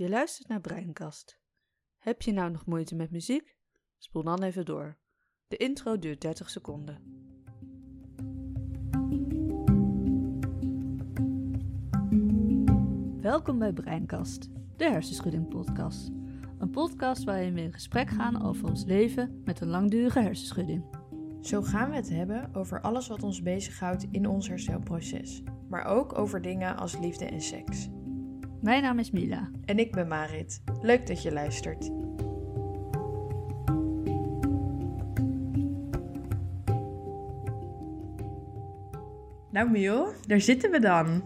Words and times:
Je 0.00 0.08
luistert 0.08 0.48
naar 0.48 0.60
Breinkast. 0.60 1.38
Heb 1.98 2.22
je 2.22 2.32
nou 2.32 2.50
nog 2.50 2.66
moeite 2.66 2.94
met 2.94 3.10
muziek? 3.10 3.56
Spoel 3.98 4.22
dan 4.22 4.42
even 4.42 4.64
door. 4.64 4.98
De 5.48 5.56
intro 5.56 5.98
duurt 5.98 6.20
30 6.20 6.50
seconden. 6.50 6.98
Welkom 13.20 13.58
bij 13.58 13.72
Breinkast, 13.72 14.48
de 14.76 14.84
hersenschudding 14.84 15.48
podcast. 15.48 16.10
Een 16.58 16.70
podcast 16.70 17.24
waarin 17.24 17.54
we 17.54 17.60
in 17.60 17.72
gesprek 17.72 18.10
gaan 18.10 18.42
over 18.42 18.68
ons 18.68 18.84
leven 18.84 19.42
met 19.44 19.60
een 19.60 19.68
langdurige 19.68 20.20
hersenschudding. 20.20 20.84
Zo 21.40 21.62
gaan 21.62 21.90
we 21.90 21.96
het 21.96 22.08
hebben 22.08 22.54
over 22.54 22.80
alles 22.80 23.08
wat 23.08 23.22
ons 23.22 23.42
bezighoudt 23.42 24.06
in 24.10 24.26
ons 24.26 24.48
herstelproces, 24.48 25.42
maar 25.68 25.84
ook 25.84 26.18
over 26.18 26.42
dingen 26.42 26.76
als 26.76 26.98
liefde 26.98 27.24
en 27.24 27.40
seks. 27.40 27.88
Mijn 28.60 28.82
naam 28.82 28.98
is 28.98 29.10
Mila. 29.10 29.50
En 29.64 29.78
ik 29.78 29.92
ben 29.92 30.08
Marit. 30.08 30.62
Leuk 30.80 31.06
dat 31.06 31.22
je 31.22 31.32
luistert. 31.32 31.90
Nou 39.50 39.70
Miel, 39.70 40.12
daar 40.26 40.40
zitten 40.40 40.70
we 40.70 40.80
dan. 40.80 41.24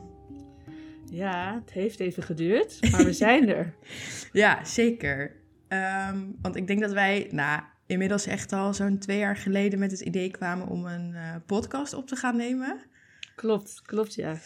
Ja, 1.11 1.55
het 1.55 1.73
heeft 1.73 2.01
even 2.01 2.23
geduurd, 2.23 2.91
maar 2.91 3.05
we 3.05 3.13
zijn 3.13 3.49
er. 3.49 3.75
Ja, 4.33 4.65
zeker. 4.65 5.37
Ehm, 5.69 6.21
want 6.43 6.57
ik 6.57 6.67
denk 6.67 6.81
dat 6.81 6.93
wij, 6.93 7.29
nou, 7.31 7.63
inmiddels 7.87 8.27
echt 8.27 8.53
al 8.53 8.75
zo'n 8.75 8.99
twee 8.99 9.19
jaar 9.19 9.37
geleden 9.37 9.79
met 9.79 9.91
het 9.91 10.01
idee 10.01 10.31
kwamen 10.31 10.69
om 10.69 10.87
een 10.87 11.15
eh, 11.15 11.37
podcast 11.47 11.95
op 11.95 12.07
te 12.07 12.17
gaan 12.17 12.37
nemen. 12.37 12.81
Klopt, 13.37 13.83
klopt 13.83 14.15
ja. 14.15 14.37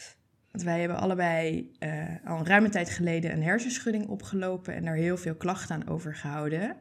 Want 0.58 0.70
wij 0.70 0.80
hebben 0.80 0.98
allebei 0.98 1.70
eh, 1.78 1.90
al 2.24 2.38
een 2.38 2.46
ruime 2.46 2.68
tijd 2.68 2.90
geleden 2.90 3.32
een 3.32 3.42
hersenschudding 3.42 4.06
opgelopen 4.06 4.74
en 4.74 4.84
daar 4.84 4.94
heel 4.94 5.16
veel 5.16 5.34
klachten 5.34 5.74
aan 5.74 5.88
overgehouden. 5.88 6.76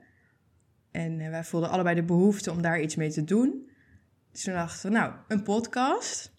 En 0.91 1.20
uh, 1.20 1.30
wij 1.30 1.43
voelden 1.43 1.70
allebei 1.70 1.96
de 1.96 2.04
behoefte 2.04 2.52
om 2.52 2.62
daar 2.62 2.82
iets 2.82 2.96
mee 2.96 3.12
te 3.12 3.24
doen. 3.24 3.70
Dus 4.32 4.43
toen 4.43 4.54
dachten 4.54 4.91
we, 4.91 4.98
nou, 4.98 5.13
een 5.27 5.43
podcast. 5.43 6.32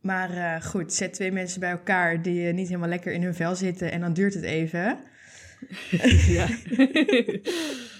Maar 0.00 0.30
uh, 0.30 0.62
goed, 0.62 0.92
zet 0.92 1.12
twee 1.12 1.32
mensen 1.32 1.60
bij 1.60 1.70
elkaar 1.70 2.22
die 2.22 2.52
niet 2.52 2.68
helemaal 2.68 2.88
lekker 2.88 3.12
in 3.12 3.22
hun 3.22 3.34
vel 3.34 3.54
zitten 3.54 3.92
en 3.92 4.00
dan 4.00 4.12
duurt 4.12 4.34
het 4.34 4.44
even. 4.44 4.98
ja. 6.38 6.48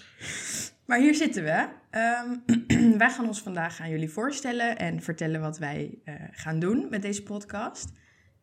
maar 0.91 0.98
hier 0.98 1.14
zitten 1.14 1.44
we. 1.44 1.69
Um, 1.98 2.98
wij 2.98 3.10
gaan 3.10 3.27
ons 3.27 3.42
vandaag 3.42 3.80
aan 3.80 3.91
jullie 3.91 4.10
voorstellen 4.10 4.78
en 4.78 5.02
vertellen 5.02 5.41
wat 5.41 5.58
wij 5.58 5.98
uh, 6.05 6.14
gaan 6.30 6.58
doen 6.58 6.86
met 6.91 7.02
deze 7.02 7.22
podcast. 7.22 7.92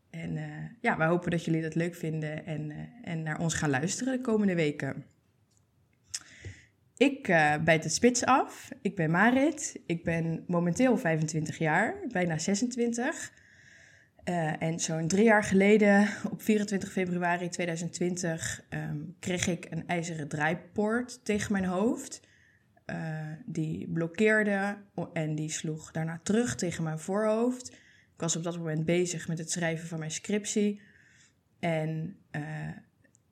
En 0.10 0.36
uh, 0.36 0.44
ja, 0.82 0.98
wij 0.98 1.08
hopen 1.08 1.32
dat 1.32 1.46
jullie 1.46 1.62
dat 1.62 1.76
leuk 1.76 1.96
vinden 1.96 2.46
en, 2.46 2.70
uh, 2.70 2.78
en 3.04 3.24
naar 3.24 3.40
ons 3.40 3.54
gaan 3.54 3.70
luisteren 3.70 4.14
de 4.14 4.22
komende 4.22 4.56
weken. 4.56 5.06
Ik 6.98 7.24
bijt 7.64 7.84
het 7.84 7.94
spits 7.94 8.26
af. 8.26 8.70
Ik 8.82 8.96
ben 8.96 9.12
Marit. 9.12 9.80
Ik 9.86 10.04
ben 10.04 10.44
momenteel 10.48 10.98
25 10.98 11.58
jaar, 11.58 11.96
bijna 12.12 12.38
26. 12.38 13.32
en 14.60 14.80
zo'n 14.80 15.08
drie 15.08 15.24
jaar 15.24 15.44
geleden, 15.44 16.08
op 16.32 16.42
24 16.42 16.92
februari 16.92 17.50
2020, 17.50 18.64
um, 18.70 19.16
kreeg 19.20 19.48
ik 19.48 19.68
een 19.70 19.88
ijzeren 19.88 20.28
draaipoort 20.28 21.26
tegen 21.26 21.52
mijn 21.52 21.66
hoofd. 21.66 22.28
Uh, 22.92 23.32
die 23.46 23.88
blokkeerde 23.88 24.78
en 25.14 25.36
die 25.36 25.50
sloeg 25.50 25.92
daarna 25.92 26.20
terug 26.24 26.56
tegen 26.56 26.84
mijn 26.84 27.00
voorhoofd. 27.00 27.72
Ik 28.14 28.24
was 28.24 28.36
op 28.36 28.44
dat 28.44 28.58
moment 28.58 28.86
bezig 28.86 29.28
met 29.28 29.38
het 29.38 29.52
schrijven 29.52 29.88
van 29.88 30.00
mijn 30.00 30.12
scriptie. 30.12 30.82
En 31.60 32.18
uh, 32.32 32.42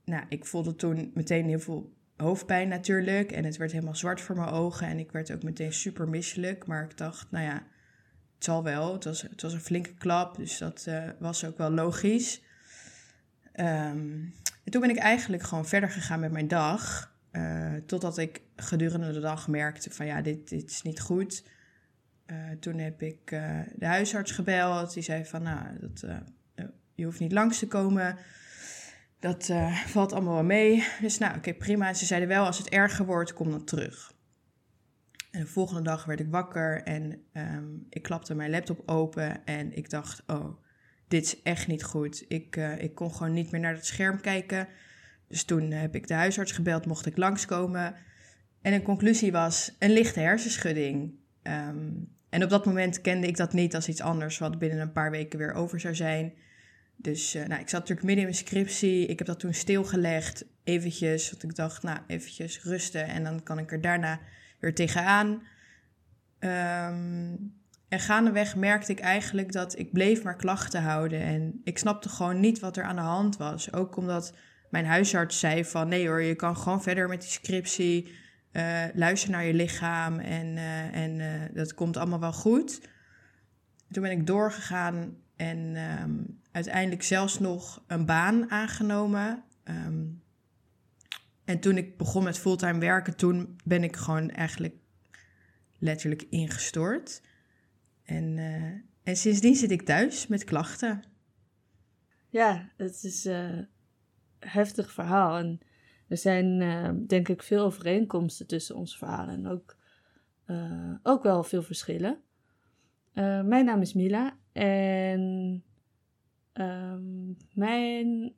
nou, 0.06 0.26
ik 0.30 0.46
voelde 0.46 0.76
toen 0.76 1.12
meteen 1.14 1.48
heel 1.48 1.60
veel 1.60 1.94
hoofdpijn 2.18 2.68
natuurlijk. 2.68 3.32
En 3.32 3.44
het 3.44 3.58
werd 3.58 3.72
helemaal 3.72 3.96
zwart 3.96 4.22
voor 4.22 4.36
mijn 4.36 4.50
ogen. 4.50 4.88
En 4.88 5.00
ik 5.00 5.12
werd 5.12 5.32
ook 5.32 5.44
meteen 5.44 5.74
super 5.74 6.10
misselijk. 6.10 6.68
Maar 6.68 6.84
ik 6.84 6.98
dacht, 6.98 7.32
nou 7.32 7.46
ja, 7.46 7.64
het 8.36 8.44
zal 8.44 8.64
wel. 8.64 8.94
Het 8.94 9.04
was, 9.04 9.22
het 9.22 9.42
was 9.42 9.54
een 9.54 9.60
flinke 9.60 9.94
klap, 9.94 10.36
dus 10.36 10.58
dat 10.58 10.86
uh, 10.90 11.10
was 11.20 11.46
ook 11.46 11.58
wel 11.58 11.72
logisch. 11.72 12.42
Um, 13.54 14.34
en 14.64 14.72
toen 14.72 14.82
ben 14.82 14.90
ik 14.90 14.98
eigenlijk 14.98 15.44
gewoon 15.44 15.66
verder 15.66 15.90
gegaan 15.90 16.20
met 16.20 16.32
mijn 16.32 16.48
dag. 16.48 17.14
Uh, 17.36 17.74
totdat 17.86 18.18
ik 18.18 18.42
gedurende 18.56 19.12
de 19.12 19.20
dag 19.20 19.48
merkte 19.48 19.92
van 19.92 20.06
ja, 20.06 20.22
dit, 20.22 20.50
dit 20.50 20.70
is 20.70 20.82
niet 20.82 21.00
goed. 21.00 21.44
Uh, 22.28 22.52
toen 22.60 22.78
heb 22.78 23.02
ik 23.02 23.32
uh, 23.32 23.60
de 23.76 23.86
huisarts 23.86 24.32
gebeld. 24.32 24.94
Die 24.94 25.04
zei 25.04 25.26
van 25.26 25.44
nou, 25.44 25.80
dat, 25.80 26.06
je 26.94 27.06
hoeft 27.06 27.20
niet 27.20 27.32
langs 27.32 27.60
te 27.60 27.68
komen. 27.68 28.18
Dat 29.20 29.52
valt 29.86 30.14
allemaal 30.14 30.34
wel 30.34 30.44
mee. 30.44 30.88
Dus 31.02 31.18
nou, 31.18 31.38
oké, 31.38 31.54
prima. 31.54 31.94
Ze 31.94 32.06
zeiden 32.06 32.30
wel, 32.30 32.46
als 32.46 32.58
het 32.58 32.70
erger 32.70 33.06
wordt, 33.06 33.34
kom 33.34 33.52
dan 33.52 33.64
terug. 33.64 34.14
En 35.32 35.40
de 35.40 35.48
volgende 35.48 35.82
dag 35.82 36.06
werd 36.06 36.20
ik 36.20 36.30
wakker 36.30 36.84
en 36.84 37.22
um, 37.34 37.86
ik 37.90 38.02
klapte 38.02 38.36
mijn 38.36 38.52
laptop 38.52 38.90
open. 38.90 39.46
En 39.46 39.78
ik 39.78 39.90
dacht, 39.90 40.24
oh, 40.28 40.64
dit 41.08 41.24
is 41.24 41.42
echt 41.42 41.68
niet 41.68 41.84
goed. 41.84 42.26
Ik, 42.28 42.56
ik 42.56 42.96
kon 42.96 43.14
gewoon 43.14 43.34
niet 43.34 43.52
meer 43.52 43.62
naar 43.62 43.74
het 43.74 43.86
scherm 43.86 44.22
kijken. 44.22 44.68
Dus 45.28 45.44
toen 45.44 45.72
heb 45.72 45.96
ik 45.96 46.08
de 46.08 46.14
huisarts 46.14 46.52
gebeld, 46.52 46.86
mocht 46.86 47.06
ik 47.06 47.18
langskomen. 47.18 47.96
En 48.62 48.74
een 48.74 48.82
conclusie 48.82 49.32
was 49.32 49.76
een 49.80 49.92
lichte 49.92 50.20
hersenschudding. 50.20 51.14
Um, 51.44 52.14
en 52.30 52.44
op 52.44 52.50
dat 52.50 52.66
moment 52.66 53.02
kende 53.02 53.28
ik 53.28 53.38
dat 53.38 53.54
niet 53.54 53.76
als 53.76 53.88
iets 53.88 54.02
anders, 54.02 54.38
wat 54.38 54.60
binnen 54.60 54.80
een 54.80 54.92
paar 54.92 55.12
weken 55.12 55.40
weer 55.40 55.54
over 55.54 55.80
zou 55.80 55.96
zijn. 55.96 56.34
Dus 56.96 57.36
uh, 57.36 57.46
nou, 57.46 57.62
ik 57.62 57.70
zat 57.70 57.80
natuurlijk 57.80 58.08
midden 58.08 58.26
in 58.26 58.32
mijn 58.32 58.46
scriptie. 58.46 59.06
Ik 59.06 59.18
heb 59.18 59.28
dat 59.28 59.40
toen 59.40 59.54
stilgelegd, 59.54 60.46
eventjes. 60.64 61.32
Want 61.32 61.44
ik 61.44 61.56
dacht, 61.56 61.84
nou, 61.84 62.00
eventjes 62.08 62.64
rusten 62.64 63.08
en 63.08 63.24
dan 63.24 63.44
kan 63.44 63.60
ik 63.60 63.72
er 63.72 63.82
daarna 63.82 64.20
weer 64.60 64.76
tegenaan. 64.76 65.28
Um, 66.40 67.54
en 67.88 68.00
gaandeweg 68.00 68.56
merkte 68.56 68.92
ik 68.92 69.00
eigenlijk 69.00 69.52
dat 69.52 69.80
ik 69.80 69.92
bleef 69.92 70.24
maar 70.24 70.36
klachten 70.36 70.82
houden. 70.82 71.22
En 71.22 71.62
ik 71.64 71.78
snapte 71.78 72.10
gewoon 72.10 72.40
niet 72.40 72.60
wat 72.60 72.78
er 72.78 72.84
aan 72.84 72.96
de 72.96 73.02
hand 73.02 73.38
was. 73.38 73.74
Ook 73.74 73.98
omdat 73.98 74.34
mijn 74.70 74.86
huisarts 74.86 75.40
zei 75.40 75.66
van 75.66 75.88
nee 75.88 76.08
hoor, 76.08 76.22
je 76.22 76.36
kan 76.36 76.58
gewoon 76.58 76.84
verder 76.84 77.08
met 77.08 77.22
die 77.22 77.30
scriptie. 77.30 78.24
Uh, 78.52 78.84
luister 78.94 79.30
naar 79.30 79.46
je 79.46 79.54
lichaam 79.54 80.20
en, 80.20 80.46
uh, 80.46 80.96
en 80.96 81.20
uh, 81.20 81.56
dat 81.56 81.74
komt 81.74 81.98
allemaal 81.98 82.20
wel 82.20 82.34
goed. 82.34 82.82
Toen 83.92 84.04
ben 84.04 84.12
ik 84.12 84.28
doorgegaan 84.28 85.18
en 85.36 85.76
um, 86.02 86.40
uiteindelijk 86.52 87.04
zelfs 87.04 87.40
nog 87.40 87.84
een 87.88 88.06
baan 88.06 88.52
aangenomen. 88.52 89.44
Um, 89.64 90.24
en 91.46 91.60
toen 91.60 91.78
ik 91.78 91.98
begon 91.98 92.24
met 92.24 92.40
fulltime 92.40 92.80
werken, 92.80 93.16
toen 93.16 93.56
ben 93.64 93.84
ik 93.84 93.96
gewoon 93.96 94.30
eigenlijk 94.30 94.76
letterlijk 95.80 96.26
ingestort. 96.30 97.22
En, 98.04 98.38
en 99.04 99.16
sindsdien 99.18 99.56
zit 99.56 99.72
ik 99.72 99.82
thuis 99.82 100.28
met 100.28 100.44
klachten. 100.44 101.04
Ja, 102.30 102.70
het 102.78 103.04
is 103.04 103.28
heftig 104.48 104.92
verhaal. 104.92 105.38
En 105.38 105.60
er 106.08 106.18
zijn 106.18 106.62
uh, 106.62 106.90
denk 107.08 107.30
ik 107.30 107.44
veel 107.44 107.64
overeenkomsten 107.64 108.48
tussen 108.48 108.76
onze 108.76 108.98
verhalen 108.98 109.36
en 109.36 109.48
ook, 109.48 109.76
uh, 110.48 110.94
ook 111.04 111.24
wel 111.24 111.44
veel 111.44 111.62
verschillen. 111.62 112.20
Uh, 113.14 113.42
mijn 113.42 113.66
naam 113.66 113.82
is 113.82 113.94
Mila 113.94 114.38
en 114.52 115.64
um, 116.54 117.38
mijn 117.54 118.34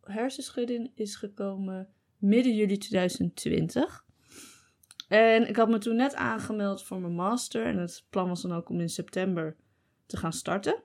hersenschudding 0.00 0.90
is 0.94 1.16
gekomen 1.16 1.88
midden 2.18 2.54
juli 2.54 2.78
2020. 2.78 4.04
En 5.08 5.48
ik 5.48 5.56
had 5.56 5.68
me 5.68 5.78
toen 5.78 5.96
net 5.96 6.14
aangemeld 6.14 6.82
voor 6.82 7.00
mijn 7.00 7.14
master 7.14 7.66
en 7.66 7.78
het 7.78 8.06
plan 8.10 8.28
was 8.28 8.42
dan 8.42 8.52
ook 8.52 8.68
om 8.68 8.80
in 8.80 8.88
september 8.88 9.56
te 10.06 10.16
gaan 10.16 10.32
starten. 10.32 10.82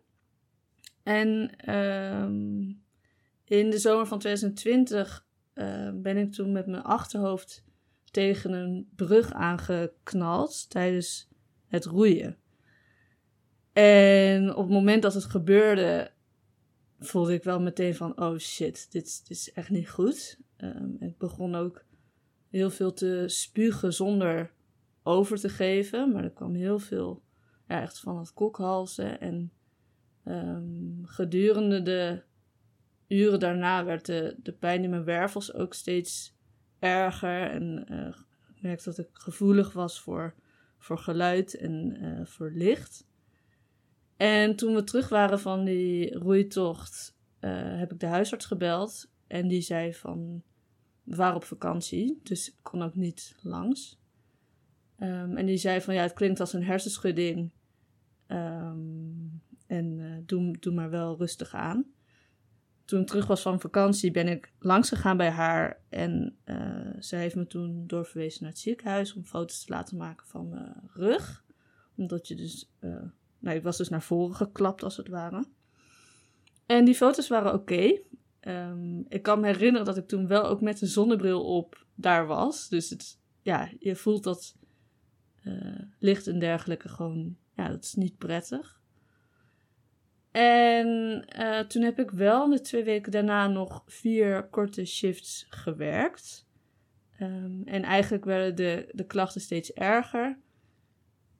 En 1.03 1.51
um, 1.75 2.83
in 3.47 3.69
de 3.69 3.77
zomer 3.77 4.07
van 4.07 4.19
2020 4.19 5.25
uh, 5.53 5.89
ben 5.93 6.17
ik 6.17 6.31
toen 6.31 6.51
met 6.51 6.67
mijn 6.67 6.83
achterhoofd 6.83 7.65
tegen 8.11 8.53
een 8.53 8.89
brug 8.95 9.33
aangeknald 9.33 10.69
tijdens 10.69 11.29
het 11.67 11.85
roeien. 11.85 12.37
En 13.73 14.55
op 14.55 14.63
het 14.63 14.73
moment 14.73 15.01
dat 15.01 15.13
het 15.13 15.25
gebeurde, 15.25 16.11
voelde 16.99 17.33
ik 17.33 17.43
wel 17.43 17.61
meteen 17.61 17.95
van: 17.95 18.21
oh 18.21 18.37
shit, 18.37 18.91
dit, 18.91 19.27
dit 19.27 19.37
is 19.37 19.51
echt 19.51 19.69
niet 19.69 19.89
goed. 19.89 20.39
Um, 20.57 20.95
ik 20.99 21.17
begon 21.17 21.55
ook 21.55 21.85
heel 22.49 22.69
veel 22.69 22.93
te 22.93 23.23
spugen 23.27 23.93
zonder 23.93 24.51
over 25.03 25.37
te 25.37 25.49
geven, 25.49 26.11
maar 26.11 26.23
er 26.23 26.31
kwam 26.31 26.53
heel 26.55 26.79
veel 26.79 27.23
ja, 27.67 27.81
echt 27.81 27.99
van 27.99 28.17
het 28.17 28.33
kokhalzen. 28.33 29.19
En 29.19 29.51
um, 30.25 31.01
gedurende 31.05 31.81
de 31.81 32.21
uren 33.07 33.39
daarna 33.39 33.85
werd 33.85 34.05
de, 34.05 34.35
de 34.43 34.53
pijn 34.53 34.83
in 34.83 34.89
mijn 34.89 35.03
wervels 35.03 35.53
ook 35.53 35.73
steeds 35.73 36.35
erger. 36.79 37.51
En 37.51 37.85
ik 38.55 38.61
merkte 38.61 38.83
dat 38.83 38.97
ik 38.97 39.09
gevoelig 39.13 39.73
was 39.73 40.01
voor, 40.01 40.35
voor 40.77 40.97
geluid 40.97 41.57
en 41.57 42.03
uh, 42.03 42.25
voor 42.25 42.51
licht. 42.51 43.07
En 44.17 44.55
toen 44.55 44.75
we 44.75 44.83
terug 44.83 45.09
waren 45.09 45.39
van 45.39 45.65
die 45.65 46.13
roeitocht, 46.17 47.17
uh, 47.41 47.79
heb 47.79 47.91
ik 47.91 47.99
de 47.99 48.05
huisarts 48.05 48.45
gebeld. 48.45 49.11
En 49.27 49.47
die 49.47 49.61
zei 49.61 49.93
van, 49.93 50.43
we 51.03 51.15
waren 51.15 51.35
op 51.35 51.43
vakantie, 51.43 52.19
dus 52.23 52.47
ik 52.47 52.59
kon 52.61 52.81
ook 52.81 52.95
niet 52.95 53.35
langs. 53.41 53.99
Ehm, 54.97 55.35
en 55.35 55.45
die 55.45 55.57
zei 55.57 55.81
van, 55.81 55.93
ja, 55.93 56.01
het 56.01 56.13
klinkt 56.13 56.39
als 56.39 56.53
een 56.53 56.63
hersenschudding. 56.63 57.51
Ehm, 58.27 58.79
en 59.67 60.23
doe, 60.25 60.57
doe 60.59 60.73
maar 60.73 60.89
wel 60.89 61.17
rustig 61.17 61.53
aan. 61.53 61.85
Toen 62.87 63.01
ik 63.01 63.07
terug 63.07 63.27
was 63.27 63.41
van 63.41 63.59
vakantie 63.59 64.11
ben 64.11 64.27
ik 64.27 64.51
langs 64.59 64.89
gegaan 64.89 65.17
bij 65.17 65.29
haar. 65.29 65.81
En 65.89 66.35
uh, 66.45 66.93
zij 66.99 67.19
heeft 67.19 67.35
me 67.35 67.47
toen 67.47 67.87
doorverwezen 67.87 68.43
naar 68.43 68.51
het 68.51 68.59
ziekenhuis 68.59 69.13
om 69.13 69.25
foto's 69.25 69.63
te 69.63 69.73
laten 69.73 69.97
maken 69.97 70.27
van 70.27 70.49
mijn 70.49 70.89
rug. 70.93 71.43
Omdat 71.95 72.27
je 72.27 72.35
dus, 72.35 72.71
uh, 72.79 73.03
nou 73.39 73.57
ik 73.57 73.63
was 73.63 73.77
dus 73.77 73.89
naar 73.89 74.01
voren 74.01 74.35
geklapt 74.35 74.83
als 74.83 74.97
het 74.97 75.07
ware. 75.07 75.45
En 76.65 76.85
die 76.85 76.95
foto's 76.95 77.27
waren 77.27 77.53
oké. 77.53 77.99
Um, 78.41 79.05
ik 79.07 79.21
kan 79.21 79.39
me 79.39 79.47
herinneren 79.47 79.85
dat 79.85 79.97
ik 79.97 80.07
toen 80.07 80.27
wel 80.27 80.43
ook 80.43 80.61
met 80.61 80.81
een 80.81 80.87
zonnebril 80.87 81.45
op 81.45 81.85
daar 81.95 82.27
was. 82.27 82.69
Dus 82.69 82.89
het, 82.89 83.19
ja, 83.41 83.71
je 83.79 83.95
voelt 83.95 84.23
dat 84.23 84.55
uh, 85.43 85.81
licht 85.99 86.27
en 86.27 86.39
dergelijke 86.39 86.89
gewoon, 86.89 87.37
ja, 87.55 87.69
dat 87.69 87.83
is 87.83 87.93
niet 87.93 88.17
prettig. 88.17 88.76
En 90.37 91.25
uh, 91.39 91.59
toen 91.59 91.81
heb 91.81 91.99
ik 91.99 92.11
wel 92.11 92.49
de 92.49 92.61
twee 92.61 92.83
weken 92.83 93.11
daarna 93.11 93.47
nog 93.47 93.83
vier 93.85 94.47
korte 94.47 94.85
shifts 94.85 95.45
gewerkt. 95.49 96.47
Um, 97.21 97.61
en 97.65 97.83
eigenlijk 97.83 98.25
werden 98.25 98.55
de, 98.55 98.89
de 98.91 99.05
klachten 99.05 99.41
steeds 99.41 99.73
erger. 99.73 100.39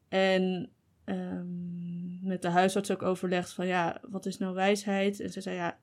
En 0.08 0.70
um, 1.06 2.20
met 2.24 2.42
de 2.42 2.50
huisarts 2.50 2.92
ook 2.92 3.02
overlegd 3.02 3.54
van 3.54 3.68
ja, 3.68 4.02
wat 4.10 4.26
is 4.26 4.38
nou 4.38 4.54
wijsheid? 4.54 5.20
En 5.20 5.30
ze 5.30 5.42
zei 5.42 5.56
ja, 5.56 5.78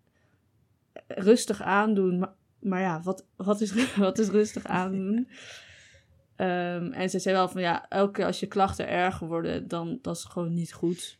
rustig 1.08 1.62
aandoen. 1.62 2.18
Maar, 2.18 2.34
maar 2.60 2.80
ja, 2.80 3.00
wat, 3.02 3.26
wat, 3.36 3.60
is, 3.60 3.72
wat 3.96 4.18
is 4.18 4.28
rustig 4.28 4.66
aandoen? 4.66 5.28
um, 6.36 6.92
en 6.92 7.10
ze 7.10 7.18
zei 7.18 7.34
wel 7.34 7.48
van 7.48 7.60
ja, 7.60 7.88
elke 7.88 8.12
keer 8.12 8.26
als 8.26 8.40
je 8.40 8.46
klachten 8.46 8.88
erger 8.88 9.26
worden, 9.26 9.68
dan 9.68 9.98
dat 10.02 10.16
is 10.16 10.24
gewoon 10.24 10.54
niet 10.54 10.72
goed. 10.72 11.18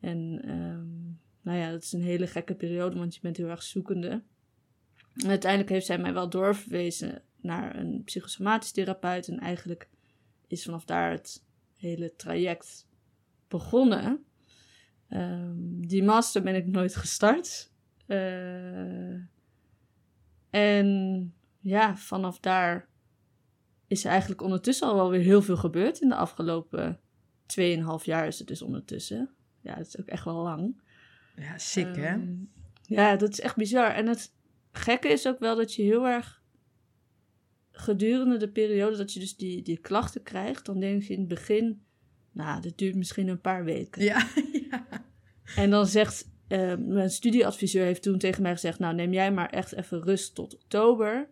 En 0.00 0.50
um, 0.50 1.20
nou 1.48 1.60
ja, 1.60 1.70
dat 1.70 1.82
is 1.82 1.92
een 1.92 2.02
hele 2.02 2.26
gekke 2.26 2.54
periode, 2.54 2.98
want 2.98 3.14
je 3.14 3.20
bent 3.20 3.36
heel 3.36 3.48
erg 3.48 3.62
zoekende. 3.62 4.22
En 5.14 5.28
uiteindelijk 5.28 5.70
heeft 5.70 5.86
zij 5.86 5.98
mij 5.98 6.12
wel 6.12 6.28
doorverwezen 6.28 7.22
naar 7.40 7.76
een 7.76 8.02
psychosomatisch 8.04 8.72
therapeut. 8.72 9.28
En 9.28 9.38
eigenlijk 9.38 9.88
is 10.46 10.64
vanaf 10.64 10.84
daar 10.84 11.10
het 11.10 11.44
hele 11.76 12.14
traject 12.16 12.88
begonnen. 13.48 14.24
Um, 15.10 15.86
die 15.86 16.02
master 16.02 16.42
ben 16.42 16.54
ik 16.54 16.66
nooit 16.66 16.96
gestart. 16.96 17.72
Uh, 18.06 19.20
en 20.50 21.34
ja, 21.60 21.96
vanaf 21.96 22.40
daar 22.40 22.88
is 23.86 24.04
er 24.04 24.10
eigenlijk 24.10 24.42
ondertussen 24.42 24.88
al 24.88 24.94
wel 24.94 25.10
weer 25.10 25.20
heel 25.20 25.42
veel 25.42 25.56
gebeurd. 25.56 26.00
In 26.00 26.08
de 26.08 26.14
afgelopen 26.14 27.00
2,5 27.60 28.04
jaar 28.04 28.26
is 28.26 28.38
het 28.38 28.48
dus 28.48 28.62
ondertussen. 28.62 29.30
Ja, 29.60 29.74
dat 29.74 29.86
is 29.86 30.00
ook 30.00 30.06
echt 30.06 30.24
wel 30.24 30.42
lang. 30.42 30.80
Ja, 31.38 31.58
sick 31.58 31.96
hè? 31.96 32.12
Um, 32.12 32.50
ja, 32.82 33.16
dat 33.16 33.32
is 33.32 33.40
echt 33.40 33.56
bizar. 33.56 33.90
En 33.90 34.06
het 34.06 34.32
gekke 34.72 35.08
is 35.08 35.26
ook 35.26 35.38
wel 35.38 35.56
dat 35.56 35.74
je 35.74 35.82
heel 35.82 36.06
erg 36.06 36.42
gedurende 37.70 38.36
de 38.36 38.48
periode 38.48 38.96
dat 38.96 39.12
je 39.12 39.20
dus 39.20 39.36
die, 39.36 39.62
die 39.62 39.78
klachten 39.78 40.22
krijgt, 40.22 40.66
dan 40.66 40.80
denk 40.80 41.02
je 41.02 41.12
in 41.12 41.18
het 41.18 41.28
begin, 41.28 41.82
nou, 42.32 42.60
dit 42.60 42.78
duurt 42.78 42.94
misschien 42.94 43.28
een 43.28 43.40
paar 43.40 43.64
weken. 43.64 44.02
Ja, 44.02 44.26
ja. 44.70 44.86
En 45.56 45.70
dan 45.70 45.86
zegt, 45.86 46.28
uh, 46.48 46.74
mijn 46.78 47.10
studieadviseur 47.10 47.84
heeft 47.84 48.02
toen 48.02 48.18
tegen 48.18 48.42
mij 48.42 48.52
gezegd, 48.52 48.78
nou, 48.78 48.94
neem 48.94 49.12
jij 49.12 49.32
maar 49.32 49.50
echt 49.50 49.72
even 49.72 50.02
rust 50.02 50.34
tot 50.34 50.54
oktober. 50.54 51.28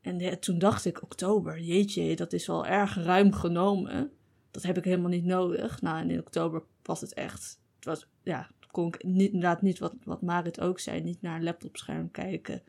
En 0.00 0.18
ja, 0.18 0.36
toen 0.36 0.58
dacht 0.58 0.84
ik, 0.84 1.02
oktober, 1.02 1.60
jeetje, 1.60 2.16
dat 2.16 2.32
is 2.32 2.46
wel 2.46 2.66
erg 2.66 2.94
ruim 2.94 3.32
genomen. 3.32 4.10
Dat 4.50 4.62
heb 4.62 4.78
ik 4.78 4.84
helemaal 4.84 5.10
niet 5.10 5.24
nodig. 5.24 5.80
Nou, 5.80 6.00
en 6.00 6.10
in 6.10 6.18
oktober 6.18 6.62
was 6.82 7.00
het 7.00 7.14
echt, 7.14 7.60
het 7.76 7.84
was, 7.84 8.06
ja, 8.22 8.50
kon 8.74 8.86
ik 8.86 9.04
niet, 9.04 9.32
inderdaad 9.32 9.62
niet, 9.62 9.78
wat, 9.78 9.94
wat 10.04 10.22
Marit 10.22 10.60
ook 10.60 10.78
zei, 10.78 11.00
niet 11.00 11.22
naar 11.22 11.36
een 11.36 11.44
laptopscherm 11.44 12.10
kijken. 12.10 12.62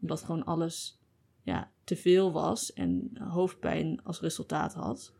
Omdat 0.00 0.22
gewoon 0.22 0.44
alles 0.44 1.00
ja, 1.42 1.70
te 1.84 1.96
veel 1.96 2.32
was 2.32 2.72
en 2.72 3.10
hoofdpijn 3.18 4.02
als 4.02 4.20
resultaat 4.20 4.74
had. 4.74 5.14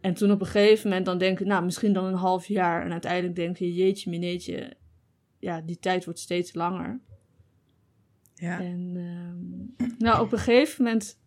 En 0.00 0.14
toen 0.14 0.30
op 0.30 0.40
een 0.40 0.46
gegeven 0.46 0.88
moment 0.88 1.06
dan 1.06 1.18
denk 1.18 1.40
ik, 1.40 1.46
nou, 1.46 1.64
misschien 1.64 1.92
dan 1.92 2.04
een 2.04 2.14
half 2.14 2.46
jaar. 2.46 2.84
En 2.84 2.92
uiteindelijk 2.92 3.34
denk 3.34 3.56
je, 3.56 3.74
jeetje, 3.74 4.10
mineetje, 4.10 4.76
ja, 5.38 5.60
die 5.60 5.78
tijd 5.78 6.04
wordt 6.04 6.20
steeds 6.20 6.54
langer. 6.54 7.00
Ja. 8.34 8.60
En 8.60 8.94
uh, 8.94 9.88
nou, 9.98 10.24
op 10.24 10.32
een 10.32 10.38
gegeven 10.38 10.84
moment 10.84 11.20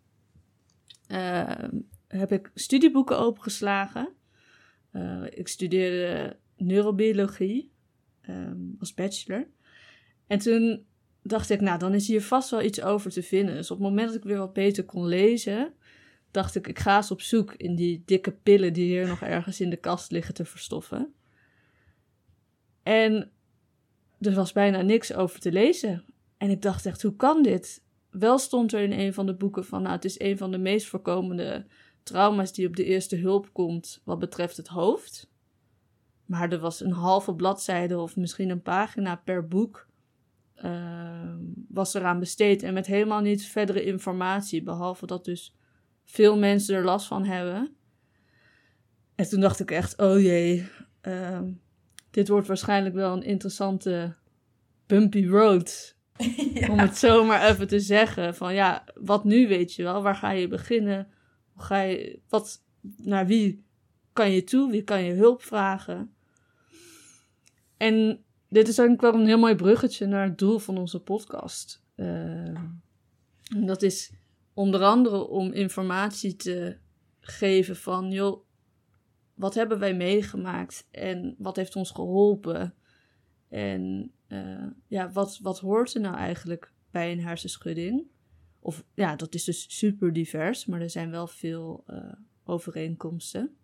uh, 1.08 1.68
heb 2.08 2.32
ik 2.32 2.50
studieboeken 2.54 3.18
opengeslagen. 3.18 4.14
Uh, 4.92 5.24
ik 5.30 5.48
studeerde 5.48 6.36
neurobiologie 6.56 7.72
um, 8.30 8.76
als 8.78 8.94
bachelor. 8.94 9.46
En 10.26 10.38
toen 10.38 10.84
dacht 11.22 11.50
ik, 11.50 11.60
nou, 11.60 11.78
dan 11.78 11.94
is 11.94 12.06
hier 12.06 12.22
vast 12.22 12.50
wel 12.50 12.62
iets 12.62 12.82
over 12.82 13.10
te 13.10 13.22
vinden. 13.22 13.54
Dus 13.54 13.70
op 13.70 13.78
het 13.78 13.86
moment 13.86 14.08
dat 14.08 14.16
ik 14.16 14.24
weer 14.24 14.38
wat 14.38 14.52
beter 14.52 14.84
kon 14.84 15.06
lezen, 15.06 15.72
dacht 16.30 16.54
ik, 16.54 16.66
ik 16.66 16.78
ga 16.78 16.96
eens 16.96 17.10
op 17.10 17.20
zoek 17.20 17.54
in 17.54 17.74
die 17.74 18.02
dikke 18.06 18.32
pillen 18.32 18.72
die 18.72 18.84
hier 18.84 19.06
nog 19.06 19.20
ergens 19.20 19.60
in 19.60 19.70
de 19.70 19.76
kast 19.76 20.10
liggen 20.10 20.34
te 20.34 20.44
verstoffen. 20.44 21.14
En 22.82 23.30
er 24.20 24.34
was 24.34 24.52
bijna 24.52 24.82
niks 24.82 25.12
over 25.12 25.40
te 25.40 25.52
lezen. 25.52 26.04
En 26.36 26.50
ik 26.50 26.62
dacht 26.62 26.86
echt, 26.86 27.02
hoe 27.02 27.16
kan 27.16 27.42
dit? 27.42 27.82
Wel 28.10 28.38
stond 28.38 28.72
er 28.72 28.80
in 28.80 28.92
een 28.92 29.14
van 29.14 29.26
de 29.26 29.34
boeken 29.34 29.64
van, 29.64 29.82
nou, 29.82 29.94
het 29.94 30.04
is 30.04 30.20
een 30.20 30.38
van 30.38 30.50
de 30.50 30.58
meest 30.58 30.86
voorkomende 30.86 31.66
trauma's 32.02 32.52
die 32.52 32.66
op 32.66 32.76
de 32.76 32.84
eerste 32.84 33.16
hulp 33.16 33.52
komt 33.52 34.00
wat 34.04 34.18
betreft 34.18 34.56
het 34.56 34.68
hoofd. 34.68 35.29
Maar 36.30 36.52
er 36.52 36.58
was 36.58 36.80
een 36.80 36.92
halve 36.92 37.34
bladzijde 37.34 37.98
of 37.98 38.16
misschien 38.16 38.50
een 38.50 38.62
pagina 38.62 39.16
per 39.16 39.48
boek 39.48 39.86
uh, 40.64 41.34
was 41.68 41.94
eraan 41.94 42.18
besteed. 42.18 42.62
En 42.62 42.74
met 42.74 42.86
helemaal 42.86 43.20
niet 43.20 43.46
verdere 43.46 43.84
informatie, 43.84 44.62
behalve 44.62 45.06
dat 45.06 45.24
dus 45.24 45.54
veel 46.04 46.38
mensen 46.38 46.74
er 46.74 46.84
last 46.84 47.06
van 47.06 47.24
hebben. 47.24 47.74
En 49.14 49.28
toen 49.28 49.40
dacht 49.40 49.60
ik 49.60 49.70
echt, 49.70 49.98
oh 49.98 50.20
jee, 50.20 50.68
uh, 51.02 51.40
dit 52.10 52.28
wordt 52.28 52.46
waarschijnlijk 52.46 52.94
wel 52.94 53.12
een 53.12 53.22
interessante 53.22 54.14
bumpy 54.86 55.26
road. 55.26 55.98
Ja. 56.54 56.68
Om 56.68 56.78
het 56.78 56.96
zomaar 56.96 57.50
even 57.50 57.68
te 57.68 57.80
zeggen. 57.80 58.34
Van 58.34 58.54
ja, 58.54 58.84
wat 58.94 59.24
nu 59.24 59.48
weet 59.48 59.74
je 59.74 59.82
wel? 59.82 60.02
Waar 60.02 60.14
ga 60.14 60.30
je 60.30 60.48
beginnen? 60.48 61.08
Hoe 61.52 61.62
ga 61.62 61.80
je, 61.80 62.20
wat, 62.28 62.64
naar 62.96 63.26
wie 63.26 63.64
kan 64.12 64.30
je 64.30 64.44
toe? 64.44 64.70
Wie 64.70 64.82
kan 64.82 65.04
je 65.04 65.12
hulp 65.12 65.42
vragen? 65.42 66.14
En 67.80 68.24
dit 68.48 68.68
is 68.68 68.78
eigenlijk 68.78 69.12
wel 69.12 69.20
een 69.20 69.26
heel 69.26 69.38
mooi 69.38 69.54
bruggetje 69.54 70.06
naar 70.06 70.24
het 70.24 70.38
doel 70.38 70.58
van 70.58 70.78
onze 70.78 71.00
podcast. 71.00 71.82
Uh, 71.96 72.60
dat 73.66 73.82
is 73.82 74.12
onder 74.54 74.82
andere 74.82 75.26
om 75.26 75.52
informatie 75.52 76.36
te 76.36 76.76
geven 77.20 77.76
van, 77.76 78.10
joh, 78.10 78.44
wat 79.34 79.54
hebben 79.54 79.78
wij 79.78 79.94
meegemaakt 79.94 80.88
en 80.90 81.34
wat 81.38 81.56
heeft 81.56 81.76
ons 81.76 81.90
geholpen? 81.90 82.74
En 83.48 84.12
uh, 84.28 84.66
ja, 84.86 85.12
wat, 85.12 85.38
wat 85.42 85.60
hoort 85.60 85.94
er 85.94 86.00
nou 86.00 86.16
eigenlijk 86.16 86.72
bij 86.90 87.12
een 87.12 87.20
hersenschudding? 87.20 88.06
Of 88.58 88.84
ja, 88.94 89.16
dat 89.16 89.34
is 89.34 89.44
dus 89.44 89.78
super 89.78 90.12
divers, 90.12 90.66
maar 90.66 90.80
er 90.80 90.90
zijn 90.90 91.10
wel 91.10 91.26
veel 91.26 91.84
uh, 91.86 92.12
overeenkomsten. 92.44 93.56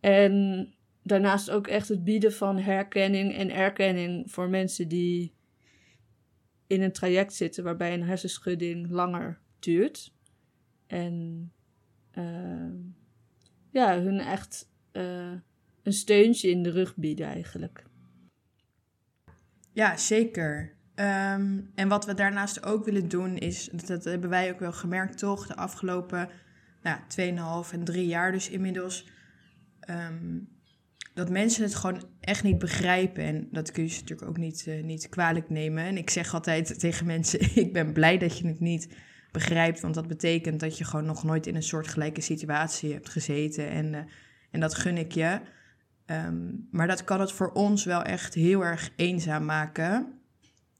En 0.00 0.66
daarnaast 1.02 1.50
ook 1.50 1.66
echt 1.66 1.88
het 1.88 2.04
bieden 2.04 2.32
van 2.32 2.58
herkenning 2.58 3.34
en 3.34 3.50
erkenning 3.50 4.30
voor 4.30 4.48
mensen 4.48 4.88
die 4.88 5.34
in 6.66 6.82
een 6.82 6.92
traject 6.92 7.34
zitten 7.34 7.64
waarbij 7.64 7.94
een 7.94 8.04
hersenschudding 8.04 8.90
langer 8.90 9.38
duurt. 9.58 10.14
En 10.86 11.52
uh, 12.18 12.74
ja, 13.70 14.00
hun 14.00 14.18
echt 14.18 14.68
uh, 14.92 15.32
een 15.82 15.92
steuntje 15.92 16.50
in 16.50 16.62
de 16.62 16.70
rug 16.70 16.96
bieden 16.96 17.26
eigenlijk. 17.26 17.84
Ja, 19.72 19.96
zeker. 19.96 20.74
Um, 20.94 21.70
en 21.74 21.88
wat 21.88 22.04
we 22.06 22.14
daarnaast 22.14 22.64
ook 22.64 22.84
willen 22.84 23.08
doen 23.08 23.36
is, 23.36 23.68
dat 23.86 24.04
hebben 24.04 24.30
wij 24.30 24.52
ook 24.52 24.58
wel 24.58 24.72
gemerkt 24.72 25.18
toch, 25.18 25.46
de 25.46 25.56
afgelopen 25.56 26.28
nou, 26.82 26.98
2,5 27.66 27.72
en 27.72 27.84
3 27.84 28.06
jaar 28.06 28.32
dus 28.32 28.50
inmiddels, 28.50 29.08
um, 29.88 30.48
dat 31.14 31.30
mensen 31.30 31.62
het 31.62 31.74
gewoon 31.74 32.02
echt 32.20 32.42
niet 32.42 32.58
begrijpen. 32.58 33.24
En 33.24 33.48
dat 33.50 33.70
kun 33.70 33.82
je 33.82 33.88
ze 33.88 34.00
natuurlijk 34.00 34.28
ook 34.28 34.36
niet, 34.36 34.64
uh, 34.68 34.84
niet 34.84 35.08
kwalijk 35.08 35.50
nemen. 35.50 35.84
En 35.84 35.96
ik 35.96 36.10
zeg 36.10 36.34
altijd 36.34 36.78
tegen 36.80 37.06
mensen: 37.06 37.40
ik 37.64 37.72
ben 37.72 37.92
blij 37.92 38.18
dat 38.18 38.38
je 38.38 38.46
het 38.46 38.60
niet 38.60 38.96
begrijpt. 39.32 39.80
Want 39.80 39.94
dat 39.94 40.08
betekent 40.08 40.60
dat 40.60 40.78
je 40.78 40.84
gewoon 40.84 41.06
nog 41.06 41.24
nooit 41.24 41.46
in 41.46 41.54
een 41.54 41.62
soortgelijke 41.62 42.20
situatie 42.20 42.92
hebt 42.92 43.08
gezeten. 43.08 43.68
En, 43.68 43.92
uh, 43.92 44.00
en 44.50 44.60
dat 44.60 44.74
gun 44.74 44.96
ik 44.96 45.12
je. 45.12 45.40
Um, 46.06 46.68
maar 46.70 46.86
dat 46.86 47.04
kan 47.04 47.20
het 47.20 47.32
voor 47.32 47.52
ons 47.52 47.84
wel 47.84 48.02
echt 48.02 48.34
heel 48.34 48.64
erg 48.64 48.90
eenzaam 48.96 49.44
maken. 49.44 50.20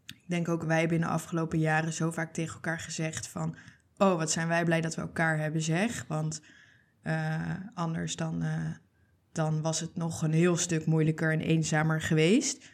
Ik 0.06 0.26
denk 0.26 0.48
ook 0.48 0.62
wij 0.62 0.88
binnen 0.88 1.08
de 1.08 1.14
afgelopen 1.14 1.58
jaren 1.58 1.92
zo 1.92 2.10
vaak 2.10 2.32
tegen 2.32 2.54
elkaar 2.54 2.80
gezegd 2.80 3.26
van... 3.26 3.56
Oh, 3.96 4.16
wat 4.16 4.30
zijn 4.30 4.48
wij 4.48 4.64
blij 4.64 4.80
dat 4.80 4.94
we 4.94 5.00
elkaar 5.00 5.38
hebben, 5.38 5.62
zeg. 5.62 6.04
Want 6.08 6.42
uh, 7.02 7.52
anders 7.74 8.16
dan, 8.16 8.44
dan 9.32 9.62
was 9.62 9.80
het 9.80 9.96
nog 9.96 10.22
een 10.22 10.32
heel 10.32 10.56
stuk 10.56 10.86
moeilijker 10.86 11.32
en 11.32 11.40
eenzamer 11.40 12.00
geweest. 12.00 12.70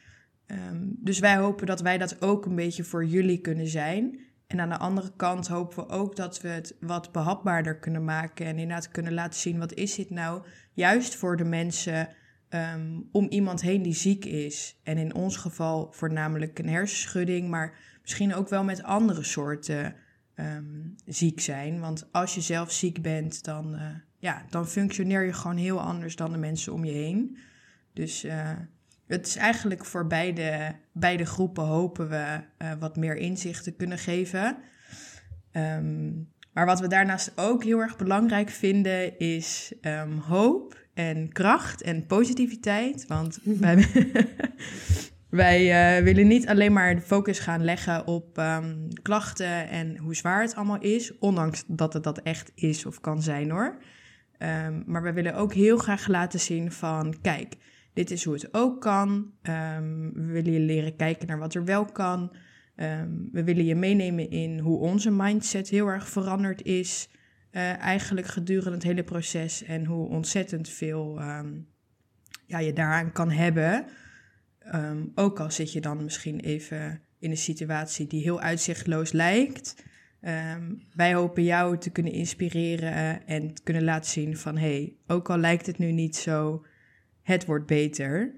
Um, 0.47 0.97
dus 0.99 1.19
wij 1.19 1.37
hopen 1.37 1.67
dat 1.67 1.81
wij 1.81 1.99
dat 1.99 2.23
ook 2.23 2.47
een 2.47 2.55
beetje 2.55 2.85
voor 2.85 3.05
jullie 3.05 3.41
kunnen 3.41 3.69
zijn. 3.69 4.19
En 4.47 4.61
aan 4.61 4.69
de 4.69 4.79
andere 4.79 5.13
kant 5.17 5.47
hopen 5.47 5.77
we 5.77 5.89
ook 5.89 6.17
dat 6.17 6.41
we 6.41 6.49
het 6.49 6.77
wat 6.81 7.13
behapbaarder 7.13 7.79
kunnen 7.79 8.05
maken. 8.05 8.47
En 8.47 8.59
inderdaad 8.59 8.91
kunnen 8.91 9.15
laten 9.15 9.41
zien 9.41 9.59
wat 9.59 9.75
is 9.75 9.95
dit 9.95 10.11
nou 10.11 10.43
juist 10.73 11.15
voor 11.15 11.37
de 11.37 11.45
mensen 11.45 12.09
um, 12.49 13.09
om 13.13 13.27
iemand 13.29 13.61
heen 13.61 13.83
die 13.83 13.95
ziek 13.95 14.25
is. 14.25 14.81
En 14.83 14.99
in 14.99 15.15
ons 15.15 15.37
geval 15.37 15.93
voornamelijk 15.93 16.59
een 16.59 16.69
hersenschudding, 16.69 17.49
maar 17.49 17.79
misschien 18.03 18.35
ook 18.35 18.49
wel 18.49 18.65
met 18.65 18.83
andere 18.83 19.23
soorten 19.23 19.95
um, 20.37 20.95
ziek 21.07 21.41
zijn. 21.41 21.81
Want 21.81 22.09
als 22.13 22.35
je 22.35 22.41
zelf 22.41 22.73
ziek 22.73 23.03
bent, 23.03 23.45
dan, 23.45 23.75
uh, 23.75 23.81
ja, 24.27 24.45
dan 24.51 24.69
functioneer 24.69 25.25
je 25.25 25.33
gewoon 25.33 25.57
heel 25.57 25.81
anders 25.81 26.17
dan 26.17 26.33
de 26.33 26.39
mensen 26.39 26.73
om 26.73 26.85
je 26.85 26.93
heen. 26.93 27.39
Dus 27.93 28.25
uh, 28.25 28.51
het 29.07 29.27
is 29.27 29.37
eigenlijk 29.37 29.85
voor 29.85 30.07
beide, 30.07 30.75
beide 30.93 31.25
groepen 31.25 31.65
hopen 31.65 32.09
we 32.09 32.41
uh, 32.59 32.73
wat 32.79 32.97
meer 32.97 33.17
inzicht 33.17 33.65
te 33.65 33.73
kunnen 33.73 33.99
geven. 33.99 34.57
Um, 35.53 36.29
maar 36.53 36.67
wat 36.67 36.81
we 36.81 36.89
daarnaast 36.89 37.33
ook 37.35 37.65
heel 37.65 37.79
erg 37.79 37.97
belangrijk 37.97 38.51
vinden 38.51 39.19
is 39.19 39.73
um, 39.81 40.19
hoop 40.19 40.87
en 40.95 41.33
kracht 41.33 41.83
en 41.83 42.07
positiviteit. 42.07 43.07
Want 43.07 43.39
wij, 43.67 43.89
wij 45.43 45.99
uh, 45.99 46.05
willen 46.05 46.27
niet 46.27 46.49
alleen 46.49 46.73
maar 46.73 46.95
de 46.95 47.01
focus 47.01 47.39
gaan 47.39 47.65
leggen 47.65 48.07
op 48.07 48.39
um, 48.39 48.89
klachten 49.03 49.69
en 49.69 49.97
hoe 49.97 50.15
zwaar 50.15 50.43
het 50.43 50.55
allemaal 50.55 50.81
is. 50.81 51.19
Ondanks 51.19 51.65
dat 51.67 51.93
het 51.93 52.03
dat 52.03 52.19
echt 52.19 52.53
is 52.55 52.87
of 52.87 53.01
kan 53.01 53.23
zijn 53.23 53.51
hoor. 53.51 53.79
Um, 54.39 54.83
maar 54.87 55.03
we 55.03 55.13
willen 55.13 55.35
ook 55.35 55.55
heel 55.55 55.77
graag 55.77 56.07
laten 56.07 56.41
zien 56.41 56.73
van 56.73 57.15
kijk, 57.23 57.55
dit 57.93 58.11
is 58.11 58.25
hoe 58.25 58.35
het 58.35 58.55
ook 58.55 58.81
kan. 58.81 59.11
Um, 59.43 60.13
we 60.13 60.33
willen 60.33 60.53
je 60.53 60.61
leren 60.61 60.97
kijken 60.97 61.27
naar 61.27 61.39
wat 61.39 61.55
er 61.55 61.65
wel 61.65 61.85
kan. 61.85 62.37
we 63.33 63.45
willen 63.45 63.65
je 63.65 63.75
meenemen 63.75 64.31
in 64.31 64.59
hoe 64.59 64.79
onze 64.79 65.11
mindset 65.11 65.69
heel 65.69 65.87
erg 65.87 66.09
veranderd 66.09 66.63
is. 66.63 67.09
Uh, 67.53 67.79
eigenlijk 67.79 68.27
gedurende 68.27 68.75
het 68.75 68.83
hele 68.83 69.05
proces 69.05 69.63
en 69.63 69.85
hoe 69.85 70.09
ontzettend 70.09 70.69
veel 70.69 71.21
ja, 72.47 72.59
je 72.59 72.73
daaraan 72.73 73.13
kan 73.13 73.31
hebben. 73.31 73.87
Ook 75.15 75.41
al 75.41 75.51
zit 75.51 75.73
je 75.73 75.81
dan 75.81 76.05
misschien 76.05 76.41
even 76.41 77.01
in 77.19 77.31
een 77.31 77.37
situatie 77.37 78.07
die 78.07 78.23
heel 78.23 78.41
uitzichtloos 78.41 79.13
lijkt. 79.13 79.85
Um, 80.27 80.83
wij 80.95 81.15
hopen 81.15 81.43
jou 81.43 81.79
te 81.79 81.91
kunnen 81.91 82.13
inspireren 82.13 83.27
en 83.27 83.55
te 83.55 83.63
kunnen 83.63 83.85
laten 83.85 84.11
zien 84.11 84.37
van 84.37 84.57
hey, 84.57 84.97
ook 85.07 85.31
al 85.31 85.39
lijkt 85.39 85.67
het 85.67 85.79
nu 85.79 85.93
niet 85.93 86.17
zo, 86.17 86.65
het 87.23 87.45
wordt 87.45 87.67
beter. 87.67 88.35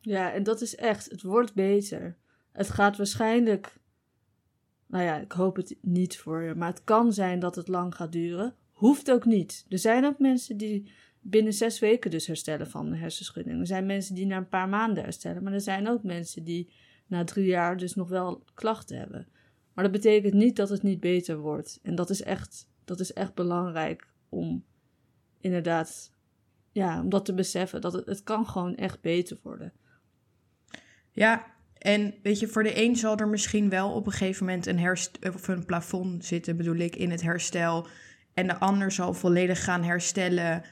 Ja, 0.00 0.32
en 0.32 0.42
dat 0.42 0.60
is 0.60 0.76
echt, 0.76 1.10
het 1.10 1.22
wordt 1.22 1.54
beter. 1.54 2.16
Het 2.52 2.70
gaat 2.70 2.96
waarschijnlijk 2.96 3.78
nou 4.86 5.04
ja, 5.04 5.16
ik 5.16 5.32
hoop 5.32 5.56
het 5.56 5.76
niet 5.80 6.18
voor 6.18 6.42
je, 6.42 6.54
maar 6.54 6.68
het 6.68 6.84
kan 6.84 7.12
zijn 7.12 7.38
dat 7.38 7.54
het 7.54 7.68
lang 7.68 7.94
gaat 7.94 8.12
duren. 8.12 8.54
Hoeft 8.72 9.10
ook 9.10 9.24
niet. 9.24 9.66
Er 9.68 9.78
zijn 9.78 10.04
ook 10.04 10.18
mensen 10.18 10.56
die 10.56 10.90
binnen 11.20 11.52
zes 11.52 11.78
weken 11.78 12.10
dus 12.10 12.26
herstellen 12.26 12.70
van 12.70 12.86
een 12.86 12.98
hersenschudding. 12.98 13.60
Er 13.60 13.66
zijn 13.66 13.86
mensen 13.86 14.14
die 14.14 14.26
na 14.26 14.36
een 14.36 14.48
paar 14.48 14.68
maanden 14.68 15.02
herstellen, 15.02 15.42
maar 15.42 15.52
er 15.52 15.60
zijn 15.60 15.88
ook 15.88 16.02
mensen 16.02 16.44
die 16.44 16.72
na 17.06 17.24
drie 17.24 17.46
jaar 17.46 17.76
dus 17.76 17.94
nog 17.94 18.08
wel 18.08 18.44
klachten 18.54 18.98
hebben. 18.98 19.28
Maar 19.76 19.84
dat 19.84 19.92
betekent 19.92 20.34
niet 20.34 20.56
dat 20.56 20.68
het 20.68 20.82
niet 20.82 21.00
beter 21.00 21.38
wordt. 21.38 21.78
En 21.82 21.94
dat 21.94 22.10
is 22.10 22.22
echt, 22.22 22.68
dat 22.84 23.00
is 23.00 23.12
echt 23.12 23.34
belangrijk 23.34 24.08
om 24.28 24.64
inderdaad, 25.40 26.12
ja, 26.72 27.00
om 27.02 27.08
dat 27.08 27.24
te 27.24 27.34
beseffen. 27.34 27.80
Dat 27.80 27.92
het, 27.92 28.06
het 28.06 28.22
kan 28.22 28.46
gewoon 28.46 28.74
echt 28.74 29.00
beter 29.00 29.38
worden. 29.42 29.72
Ja, 31.10 31.46
en 31.78 32.14
weet 32.22 32.38
je, 32.38 32.48
voor 32.48 32.62
de 32.62 32.82
een 32.82 32.96
zal 32.96 33.16
er 33.16 33.28
misschien 33.28 33.68
wel 33.68 33.92
op 33.92 34.06
een 34.06 34.12
gegeven 34.12 34.46
moment 34.46 34.66
een, 34.66 34.78
herst 34.78 35.18
of 35.34 35.48
een 35.48 35.64
plafond 35.64 36.24
zitten, 36.24 36.56
bedoel 36.56 36.76
ik, 36.76 36.96
in 36.96 37.10
het 37.10 37.22
herstel. 37.22 37.86
En 38.34 38.46
de 38.46 38.58
ander 38.58 38.92
zal 38.92 39.14
volledig 39.14 39.64
gaan 39.64 39.82
herstellen. 39.82 40.62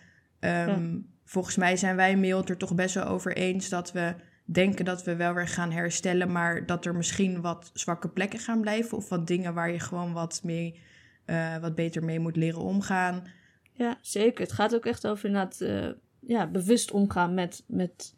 Um, 0.41 1.13
Volgens 1.25 1.57
mij 1.57 1.77
zijn 1.77 1.97
wij 1.97 2.17
mail 2.17 2.45
er 2.45 2.57
toch 2.57 2.75
best 2.75 2.95
wel 2.95 3.05
over 3.05 3.37
eens 3.37 3.69
dat 3.69 3.93
we 3.93 4.15
denken 4.45 4.85
dat 4.85 5.05
we 5.05 5.17
wel 5.17 5.35
weer 5.35 5.49
gaan 5.49 5.71
herstellen, 5.71 6.33
maar 6.33 6.67
dat 6.67 6.85
er 6.85 6.95
misschien 6.95 7.41
wat 7.41 7.71
zwakke 7.75 8.09
plekken 8.09 8.39
gaan 8.39 8.61
blijven. 8.61 8.97
Of 8.97 9.09
wat 9.09 9.27
dingen 9.27 9.55
waar 9.55 9.71
je 9.71 9.81
gewoon 9.81 10.13
wat, 10.13 10.41
mee, 10.43 10.81
uh, 11.27 11.57
wat 11.57 11.75
beter 11.75 12.05
mee 12.05 12.19
moet 12.19 12.37
leren 12.37 12.61
omgaan. 12.61 13.27
Ja, 13.73 13.99
zeker. 14.01 14.41
Het 14.41 14.53
gaat 14.53 14.75
ook 14.75 14.87
echt 14.87 15.07
over 15.07 15.27
inderdaad 15.27 15.61
uh, 15.61 15.89
ja, 16.21 16.47
bewust 16.47 16.91
omgaan 16.91 17.35
met, 17.35 17.65
met 17.67 18.15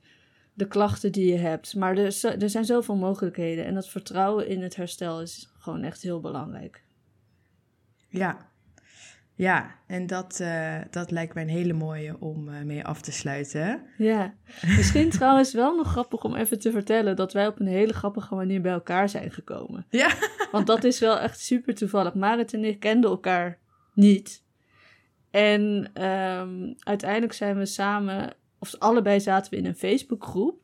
de 0.55 0.67
klachten 0.67 1.13
die 1.13 1.33
je 1.33 1.39
hebt. 1.39 1.75
Maar 1.75 1.97
er, 1.97 2.41
er 2.41 2.51
zijn 2.51 2.65
zoveel 2.65 2.97
mogelijkheden. 2.97 3.65
En 3.65 3.75
dat 3.75 3.89
vertrouwen 3.89 4.49
in 4.49 4.63
het 4.63 4.77
herstel 4.77 5.21
is 5.21 5.53
gewoon 5.59 5.83
echt 5.83 6.03
heel 6.03 6.21
belangrijk. 6.21 6.83
Ja, 8.09 8.51
ja, 9.37 9.75
en 9.87 10.07
dat, 10.07 10.39
uh, 10.43 10.77
dat 10.91 11.11
lijkt 11.11 11.35
mij 11.35 11.43
een 11.43 11.49
hele 11.49 11.73
mooie 11.73 12.21
om 12.21 12.49
uh, 12.49 12.61
mee 12.61 12.85
af 12.85 13.01
te 13.01 13.13
sluiten. 13.13 13.83
Ja, 13.99 14.35
misschien 14.77 15.11
trouwens 15.11 15.53
wel 15.53 15.77
nog 15.77 15.89
grappig 15.89 16.25
om 16.25 16.35
even 16.35 16.59
te 16.59 16.71
vertellen 16.71 17.17
dat 17.17 17.33
wij 17.33 17.47
op 17.47 17.61
een 17.61 17.67
hele 17.67 17.93
grappige 17.93 18.35
manier 18.35 18.61
bij 18.61 18.73
elkaar 18.73 19.09
zijn 19.09 19.31
gekomen. 19.31 19.87
Ja. 19.91 20.15
Want 20.53 20.67
dat 20.67 20.85
is 20.85 20.99
wel 20.99 21.19
echt 21.19 21.41
super 21.41 21.75
toevallig. 21.75 22.15
Marit 22.15 22.55
en 22.55 22.65
ik 22.65 22.81
kenden 22.81 23.11
elkaar 23.11 23.59
niet. 23.95 24.45
En 25.31 25.91
um, 26.05 26.75
uiteindelijk 26.79 27.33
zijn 27.33 27.59
we 27.59 27.67
samen, 27.67 28.35
of 28.59 28.75
allebei 28.79 29.21
zaten 29.21 29.51
we 29.51 29.57
in 29.57 29.67
een 29.67 29.77
Facebookgroep. 29.77 30.61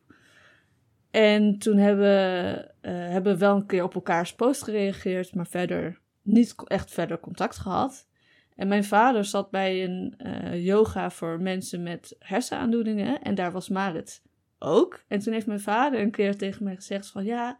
En 1.10 1.58
toen 1.58 1.76
hebben, 1.76 2.54
uh, 2.82 2.92
hebben 2.92 3.32
we 3.32 3.38
wel 3.38 3.56
een 3.56 3.66
keer 3.66 3.82
op 3.82 3.94
elkaars 3.94 4.34
post 4.34 4.62
gereageerd, 4.62 5.34
maar 5.34 5.46
verder 5.46 6.00
niet 6.22 6.54
echt 6.64 6.90
verder 6.90 7.20
contact 7.20 7.58
gehad. 7.58 8.10
En 8.56 8.68
mijn 8.68 8.84
vader 8.84 9.24
zat 9.24 9.50
bij 9.50 9.84
een 9.84 10.14
uh, 10.18 10.64
yoga 10.64 11.10
voor 11.10 11.40
mensen 11.40 11.82
met 11.82 12.16
hersenaandoeningen 12.18 13.22
en 13.22 13.34
daar 13.34 13.52
was 13.52 13.68
Marit 13.68 14.22
ook. 14.58 15.04
En 15.08 15.18
toen 15.18 15.32
heeft 15.32 15.46
mijn 15.46 15.60
vader 15.60 16.00
een 16.00 16.10
keer 16.10 16.36
tegen 16.36 16.64
mij 16.64 16.74
gezegd 16.74 17.06
van 17.06 17.24
ja, 17.24 17.58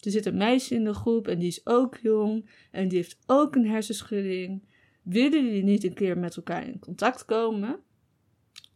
er 0.00 0.10
zit 0.10 0.26
een 0.26 0.36
meisje 0.36 0.74
in 0.74 0.84
de 0.84 0.94
groep 0.94 1.28
en 1.28 1.38
die 1.38 1.48
is 1.48 1.66
ook 1.66 1.96
jong 1.96 2.50
en 2.70 2.88
die 2.88 2.98
heeft 2.98 3.18
ook 3.26 3.54
een 3.54 3.66
hersenschudding. 3.66 4.68
Willen 5.02 5.44
jullie 5.44 5.62
niet 5.62 5.84
een 5.84 5.94
keer 5.94 6.18
met 6.18 6.36
elkaar 6.36 6.66
in 6.66 6.78
contact 6.78 7.24
komen? 7.24 7.80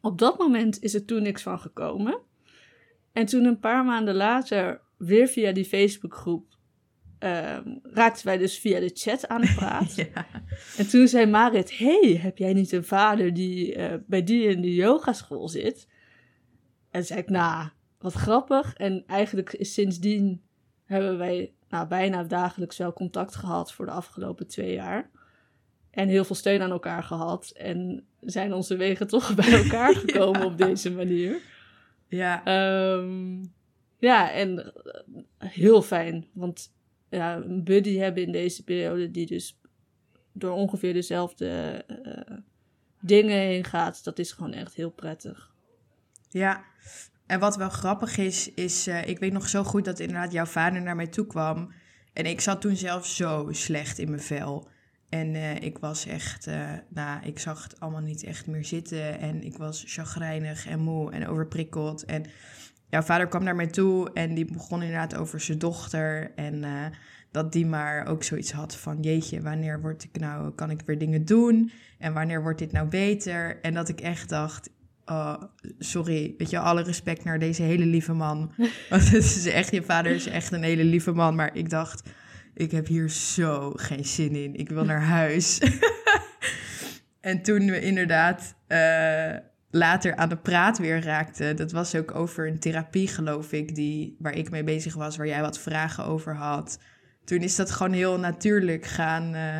Op 0.00 0.18
dat 0.18 0.38
moment 0.38 0.82
is 0.82 0.94
er 0.94 1.04
toen 1.04 1.22
niks 1.22 1.42
van 1.42 1.58
gekomen. 1.58 2.20
En 3.12 3.26
toen 3.26 3.44
een 3.44 3.60
paar 3.60 3.84
maanden 3.84 4.14
later 4.14 4.80
weer 4.96 5.28
via 5.28 5.52
die 5.52 5.64
Facebookgroep 5.64 6.46
um, 7.24 7.80
raakten 7.82 8.26
wij 8.26 8.38
dus 8.38 8.58
via 8.58 8.80
de 8.80 8.90
chat 8.94 9.28
aan 9.28 9.42
het 9.42 9.54
praten. 9.54 10.08
ja. 10.14 10.26
En 10.76 10.88
toen 10.88 11.08
zei 11.08 11.26
Marit, 11.26 11.78
hey, 11.78 12.18
heb 12.22 12.38
jij 12.38 12.52
niet 12.52 12.72
een 12.72 12.84
vader 12.84 13.34
die 13.34 13.76
uh, 13.76 13.94
bij 14.06 14.24
die 14.24 14.48
in 14.48 14.60
de 14.60 14.74
yogaschool 14.74 15.48
zit? 15.48 15.88
En 16.90 17.04
zei 17.04 17.20
ik, 17.20 17.28
nou, 17.28 17.68
wat 17.98 18.12
grappig. 18.12 18.74
En 18.74 19.04
eigenlijk 19.06 19.52
is 19.52 19.72
sindsdien 19.72 20.42
hebben 20.84 21.18
wij 21.18 21.52
nou, 21.68 21.88
bijna 21.88 22.22
dagelijks 22.22 22.78
wel 22.78 22.92
contact 22.92 23.34
gehad 23.34 23.72
voor 23.72 23.86
de 23.86 23.92
afgelopen 23.92 24.46
twee 24.46 24.72
jaar. 24.72 25.10
En 25.90 26.08
heel 26.08 26.24
veel 26.24 26.36
steun 26.36 26.62
aan 26.62 26.70
elkaar 26.70 27.02
gehad. 27.02 27.52
En 27.56 28.06
zijn 28.20 28.52
onze 28.52 28.76
wegen 28.76 29.06
toch 29.06 29.34
bij 29.44 29.62
elkaar 29.62 29.94
gekomen 29.94 30.40
ja. 30.40 30.46
op 30.46 30.58
deze 30.58 30.90
manier. 30.90 31.40
Ja. 32.08 32.42
Um, 32.94 33.52
ja, 33.98 34.32
en 34.32 34.72
heel 35.38 35.82
fijn. 35.82 36.26
Want 36.32 36.72
ja, 37.14 37.36
een 37.36 37.64
buddy 37.64 37.96
hebben 37.96 38.22
in 38.22 38.32
deze 38.32 38.64
periode 38.64 39.10
die 39.10 39.26
dus 39.26 39.60
door 40.32 40.52
ongeveer 40.52 40.92
dezelfde 40.92 41.84
uh, 42.04 42.36
dingen 43.00 43.38
heen 43.38 43.64
gaat, 43.64 44.04
dat 44.04 44.18
is 44.18 44.32
gewoon 44.32 44.52
echt 44.52 44.74
heel 44.74 44.90
prettig. 44.90 45.52
Ja, 46.28 46.64
en 47.26 47.40
wat 47.40 47.56
wel 47.56 47.68
grappig 47.68 48.18
is, 48.18 48.54
is 48.54 48.88
uh, 48.88 49.06
ik 49.06 49.18
weet 49.18 49.32
nog 49.32 49.48
zo 49.48 49.64
goed 49.64 49.84
dat 49.84 50.00
inderdaad 50.00 50.32
jouw 50.32 50.44
vader 50.44 50.82
naar 50.82 50.96
mij 50.96 51.06
toe 51.06 51.26
kwam. 51.26 51.72
En 52.12 52.26
ik 52.26 52.40
zat 52.40 52.60
toen 52.60 52.76
zelf 52.76 53.06
zo 53.06 53.48
slecht 53.50 53.98
in 53.98 54.08
mijn 54.08 54.22
vel. 54.22 54.68
En 55.08 55.34
uh, 55.34 55.60
ik 55.62 55.78
was 55.78 56.06
echt, 56.06 56.46
nou, 56.88 57.24
ik 57.24 57.38
zag 57.38 57.62
het 57.62 57.80
allemaal 57.80 58.00
niet 58.00 58.24
echt 58.24 58.46
meer 58.46 58.64
zitten. 58.64 59.18
En 59.18 59.42
ik 59.42 59.56
was 59.56 59.84
chagrijnig 59.86 60.66
en 60.66 60.80
moe 60.80 61.10
en 61.12 61.28
overprikkeld. 61.28 62.04
En 62.04 62.24
jouw 62.94 63.02
vader 63.02 63.26
kwam 63.26 63.44
naar 63.44 63.56
mij 63.56 63.66
toe 63.66 64.10
en 64.12 64.34
die 64.34 64.44
begon 64.44 64.82
inderdaad 64.82 65.16
over 65.16 65.40
zijn 65.40 65.58
dochter. 65.58 66.32
En 66.34 66.54
uh, 66.54 66.84
dat 67.30 67.52
die 67.52 67.66
maar 67.66 68.06
ook 68.06 68.22
zoiets 68.22 68.52
had 68.52 68.76
van: 68.76 69.00
Jeetje, 69.00 69.42
wanneer 69.42 69.80
word 69.80 70.04
ik 70.04 70.20
nou, 70.20 70.50
kan 70.50 70.70
ik 70.70 70.80
weer 70.86 70.98
dingen 70.98 71.24
doen? 71.24 71.70
En 71.98 72.12
wanneer 72.12 72.42
wordt 72.42 72.58
dit 72.58 72.72
nou 72.72 72.88
beter? 72.88 73.60
En 73.60 73.74
dat 73.74 73.88
ik 73.88 74.00
echt 74.00 74.28
dacht: 74.28 74.70
oh, 75.04 75.42
sorry, 75.78 76.34
weet 76.38 76.50
je, 76.50 76.58
alle 76.58 76.82
respect 76.82 77.24
naar 77.24 77.38
deze 77.38 77.62
hele 77.62 77.86
lieve 77.86 78.12
man. 78.12 78.52
Want 78.90 79.10
het 79.10 79.24
is 79.24 79.46
echt, 79.46 79.70
je 79.70 79.82
vader 79.82 80.12
is 80.12 80.26
echt 80.26 80.52
een 80.52 80.62
hele 80.62 80.84
lieve 80.84 81.12
man. 81.12 81.34
Maar 81.34 81.56
ik 81.56 81.70
dacht, 81.70 82.10
ik 82.54 82.70
heb 82.70 82.86
hier 82.86 83.10
zo 83.10 83.70
geen 83.70 84.04
zin 84.04 84.36
in. 84.36 84.54
Ik 84.54 84.68
wil 84.68 84.84
naar 84.84 85.02
huis. 85.02 85.60
en 87.20 87.42
toen 87.42 87.70
we 87.70 87.80
inderdaad 87.80 88.54
uh, 88.68 89.36
later 89.74 90.16
aan 90.16 90.28
de 90.28 90.36
praat 90.36 90.78
weer 90.78 91.02
raakten, 91.02 91.56
dat 91.56 91.72
was 91.72 91.94
ook 91.94 92.14
over 92.14 92.48
een 92.48 92.58
therapie, 92.58 93.08
geloof 93.08 93.52
ik, 93.52 93.74
die, 93.74 94.16
waar 94.18 94.36
ik 94.36 94.50
mee 94.50 94.64
bezig 94.64 94.94
was, 94.94 95.16
waar 95.16 95.26
jij 95.26 95.40
wat 95.40 95.58
vragen 95.58 96.04
over 96.04 96.34
had. 96.34 96.78
Toen 97.24 97.38
is 97.38 97.56
dat 97.56 97.70
gewoon 97.70 97.92
heel 97.92 98.18
natuurlijk 98.18 98.86
gaan, 98.86 99.34
uh, 99.34 99.58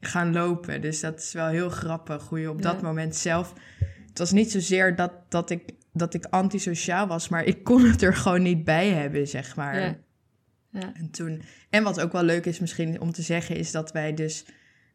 gaan 0.00 0.32
lopen. 0.32 0.80
Dus 0.80 1.00
dat 1.00 1.18
is 1.18 1.32
wel 1.32 1.46
heel 1.46 1.68
grappig 1.68 2.28
hoe 2.28 2.40
je 2.40 2.50
op 2.50 2.62
dat 2.62 2.82
moment 2.82 3.16
zelf. 3.16 3.54
Het 4.08 4.18
was 4.18 4.32
niet 4.32 4.50
zozeer 4.50 4.96
dat, 4.96 5.12
dat, 5.28 5.50
ik, 5.50 5.72
dat 5.92 6.14
ik 6.14 6.24
antisociaal 6.24 7.06
was, 7.06 7.28
maar 7.28 7.44
ik 7.44 7.64
kon 7.64 7.84
het 7.84 8.02
er 8.02 8.14
gewoon 8.14 8.42
niet 8.42 8.64
bij 8.64 8.88
hebben, 8.88 9.28
zeg 9.28 9.56
maar. 9.56 9.80
Ja. 9.80 9.98
Ja. 10.70 10.92
En, 10.94 11.10
toen, 11.10 11.42
en 11.70 11.82
wat 11.82 12.00
ook 12.00 12.12
wel 12.12 12.22
leuk 12.22 12.46
is 12.46 12.58
misschien 12.58 13.00
om 13.00 13.12
te 13.12 13.22
zeggen, 13.22 13.56
is 13.56 13.70
dat 13.70 13.92
wij 13.92 14.14
dus 14.14 14.44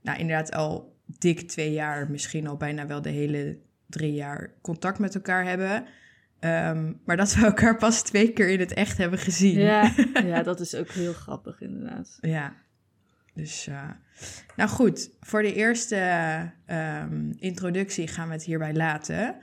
nou, 0.02 0.20
inderdaad 0.20 0.52
al 0.52 0.98
dik 1.06 1.42
twee 1.42 1.72
jaar, 1.72 2.12
misschien 2.12 2.48
al 2.48 2.58
bijna 2.58 2.88
wel 2.88 3.02
de 3.02 3.10
hele 3.10 3.58
drie 3.94 4.14
jaar 4.14 4.52
contact 4.62 5.00
met 5.00 5.16
elkaar 5.16 5.46
hebben. 5.46 5.86
Um, 6.40 7.00
maar 7.06 7.18
dat 7.18 7.34
we 7.34 7.46
elkaar 7.46 7.78
pas 7.78 8.02
twee 8.02 8.32
keer 8.32 8.50
in 8.50 8.60
het 8.60 8.74
echt 8.74 8.98
hebben 8.98 9.20
gezien. 9.20 9.60
Ja, 9.60 9.94
ja 10.24 10.44
dat 10.44 10.60
is 10.60 10.76
ook 10.76 10.90
heel 10.90 11.14
grappig 11.14 11.62
inderdaad. 11.62 12.18
Ja, 12.22 12.54
dus 13.34 13.68
uh, 13.68 13.90
nou 14.56 14.70
goed, 14.70 15.10
voor 15.20 15.42
de 15.42 15.54
eerste 15.54 16.00
um, 16.68 17.34
introductie 17.40 18.08
gaan 18.08 18.28
we 18.28 18.34
het 18.34 18.44
hierbij 18.44 18.74
laten. 18.74 19.36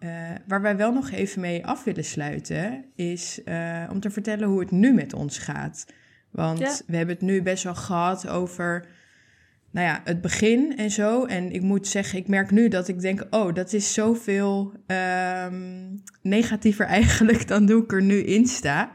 Uh, 0.00 0.30
waar 0.46 0.62
wij 0.62 0.76
wel 0.76 0.92
nog 0.92 1.10
even 1.10 1.40
mee 1.40 1.66
af 1.66 1.84
willen 1.84 2.04
sluiten, 2.04 2.84
is 2.94 3.40
uh, 3.44 3.84
om 3.90 4.00
te 4.00 4.10
vertellen 4.10 4.48
hoe 4.48 4.60
het 4.60 4.70
nu 4.70 4.92
met 4.92 5.12
ons 5.12 5.38
gaat. 5.38 5.86
Want 6.30 6.58
ja. 6.58 6.76
we 6.86 6.96
hebben 6.96 7.14
het 7.14 7.24
nu 7.24 7.42
best 7.42 7.64
wel 7.64 7.74
gehad 7.74 8.28
over 8.28 8.86
nou 9.70 9.86
ja, 9.86 10.00
het 10.04 10.20
begin 10.20 10.76
en 10.76 10.90
zo. 10.90 11.24
En 11.24 11.52
ik 11.52 11.62
moet 11.62 11.86
zeggen, 11.86 12.18
ik 12.18 12.28
merk 12.28 12.50
nu 12.50 12.68
dat 12.68 12.88
ik 12.88 13.00
denk, 13.00 13.26
oh, 13.30 13.54
dat 13.54 13.72
is 13.72 13.92
zoveel 13.92 14.72
um, 14.86 16.02
negatiever 16.22 16.86
eigenlijk 17.00 17.48
dan 17.48 17.70
hoe 17.70 17.82
ik 17.82 17.92
er 17.92 18.02
nu 18.02 18.18
in 18.22 18.46
sta. 18.46 18.90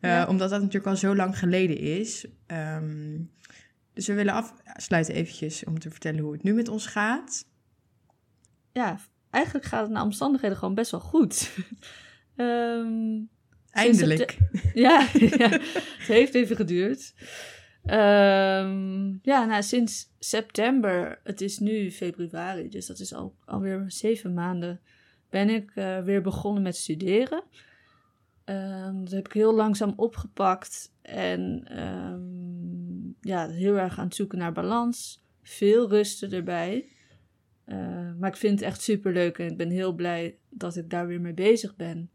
Uh, 0.00 0.10
ja. 0.10 0.26
Omdat 0.26 0.50
dat 0.50 0.60
natuurlijk 0.60 0.86
al 0.86 0.96
zo 0.96 1.16
lang 1.16 1.38
geleden 1.38 1.78
is. 1.78 2.26
Um, 2.46 3.30
dus 3.92 4.06
we 4.06 4.14
willen 4.14 4.34
afsluiten 4.64 5.14
eventjes 5.14 5.64
om 5.64 5.78
te 5.78 5.90
vertellen 5.90 6.20
hoe 6.20 6.32
het 6.32 6.42
nu 6.42 6.54
met 6.54 6.68
ons 6.68 6.86
gaat. 6.86 7.46
Ja, 8.72 8.98
eigenlijk 9.30 9.64
gaat 9.64 9.82
het 9.82 9.90
naar 9.90 10.02
omstandigheden 10.02 10.56
gewoon 10.56 10.74
best 10.74 10.90
wel 10.90 11.00
goed. 11.00 11.50
um, 12.36 13.28
Eindelijk. 13.70 14.38
Ja, 14.74 15.08
ja, 15.38 15.48
het 15.48 16.06
heeft 16.06 16.34
even 16.34 16.56
geduurd. 16.56 17.14
Um, 17.90 19.18
ja, 19.22 19.44
nou, 19.44 19.62
sinds 19.62 20.12
september, 20.18 21.20
het 21.24 21.40
is 21.40 21.58
nu 21.58 21.90
februari, 21.90 22.68
dus 22.68 22.86
dat 22.86 22.98
is 22.98 23.14
al, 23.14 23.34
alweer 23.44 23.84
zeven 23.86 24.34
maanden, 24.34 24.80
ben 25.30 25.48
ik 25.48 25.72
uh, 25.74 26.02
weer 26.02 26.22
begonnen 26.22 26.62
met 26.62 26.76
studeren. 26.76 27.42
Um, 28.44 29.04
dat 29.04 29.12
heb 29.12 29.26
ik 29.26 29.32
heel 29.32 29.54
langzaam 29.54 29.92
opgepakt 29.96 30.92
en 31.02 31.66
um, 31.86 33.16
ja, 33.20 33.48
heel 33.48 33.78
erg 33.78 33.98
aan 33.98 34.06
het 34.06 34.14
zoeken 34.14 34.38
naar 34.38 34.52
balans. 34.52 35.24
Veel 35.42 35.88
rusten 35.88 36.32
erbij. 36.32 36.88
Maar 38.18 38.28
ik 38.28 38.36
vind 38.36 38.60
het 38.60 38.68
echt 38.68 38.82
super 38.82 39.12
leuk 39.12 39.38
en 39.38 39.50
ik 39.50 39.56
ben 39.56 39.70
heel 39.70 39.92
blij 39.92 40.38
dat 40.50 40.76
ik 40.76 40.90
daar 40.90 41.06
weer 41.06 41.20
mee 41.20 41.34
bezig 41.34 41.76
ben. 41.76 42.10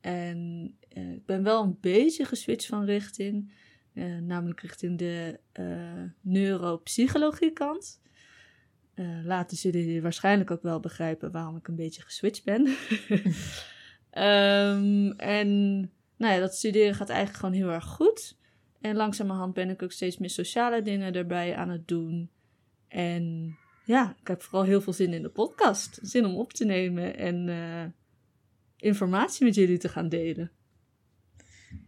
En 0.00 0.76
uh, 0.94 1.12
ik 1.12 1.26
ben 1.26 1.42
wel 1.42 1.62
een 1.62 1.78
beetje 1.80 2.24
geswitcht 2.24 2.66
van 2.66 2.84
richting, 2.84 3.52
uh, 3.94 4.18
namelijk 4.18 4.60
richting 4.60 4.98
de 4.98 5.40
uh, 5.60 6.02
neuropsychologie 6.20 7.52
kant. 7.52 8.00
later 9.24 9.56
zullen 9.56 9.80
jullie 9.80 10.02
waarschijnlijk 10.02 10.50
ook 10.50 10.62
wel 10.62 10.80
begrijpen 10.80 11.32
waarom 11.32 11.56
ik 11.56 11.68
een 11.68 11.76
beetje 11.76 12.02
geswitcht 12.02 12.44
ben. 12.44 12.66
um, 14.24 15.12
en 15.36 15.78
nou 16.16 16.34
ja, 16.34 16.38
dat 16.40 16.54
studeren 16.54 16.94
gaat 16.94 17.08
eigenlijk 17.08 17.38
gewoon 17.38 17.54
heel 17.54 17.70
erg 17.70 17.84
goed. 17.84 18.36
En 18.80 18.96
langzamerhand 18.96 19.54
ben 19.54 19.70
ik 19.70 19.82
ook 19.82 19.92
steeds 19.92 20.18
meer 20.18 20.30
sociale 20.30 20.82
dingen 20.82 21.14
erbij 21.14 21.56
aan 21.56 21.68
het 21.68 21.88
doen. 21.88 22.30
En 22.88 23.56
ja, 23.84 24.16
ik 24.20 24.26
heb 24.26 24.42
vooral 24.42 24.62
heel 24.62 24.80
veel 24.80 24.92
zin 24.92 25.12
in 25.12 25.22
de 25.22 25.28
podcast. 25.28 25.98
Zin 26.02 26.24
om 26.24 26.36
op 26.36 26.52
te 26.52 26.64
nemen 26.64 27.16
en 27.16 27.48
uh, 27.48 27.84
informatie 28.76 29.44
met 29.44 29.54
jullie 29.54 29.78
te 29.78 29.88
gaan 29.88 30.08
delen. 30.08 30.50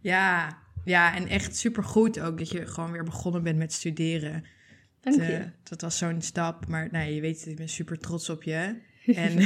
Ja, 0.01 0.57
ja, 0.83 1.15
en 1.15 1.27
echt 1.27 1.55
supergoed 1.55 2.19
ook 2.19 2.37
dat 2.37 2.49
je 2.49 2.67
gewoon 2.67 2.91
weer 2.91 3.03
begonnen 3.03 3.43
bent 3.43 3.57
met 3.57 3.73
studeren. 3.73 4.43
Dank 5.01 5.21
je. 5.21 5.39
Dat, 5.39 5.69
dat 5.69 5.81
was 5.81 5.97
zo'n 5.97 6.21
stap, 6.21 6.67
maar 6.67 6.87
nou, 6.91 7.09
je 7.09 7.21
weet, 7.21 7.45
ik 7.47 7.55
ben 7.55 7.69
super 7.69 7.99
trots 7.99 8.29
op 8.29 8.43
je. 8.43 8.75
En 9.05 9.37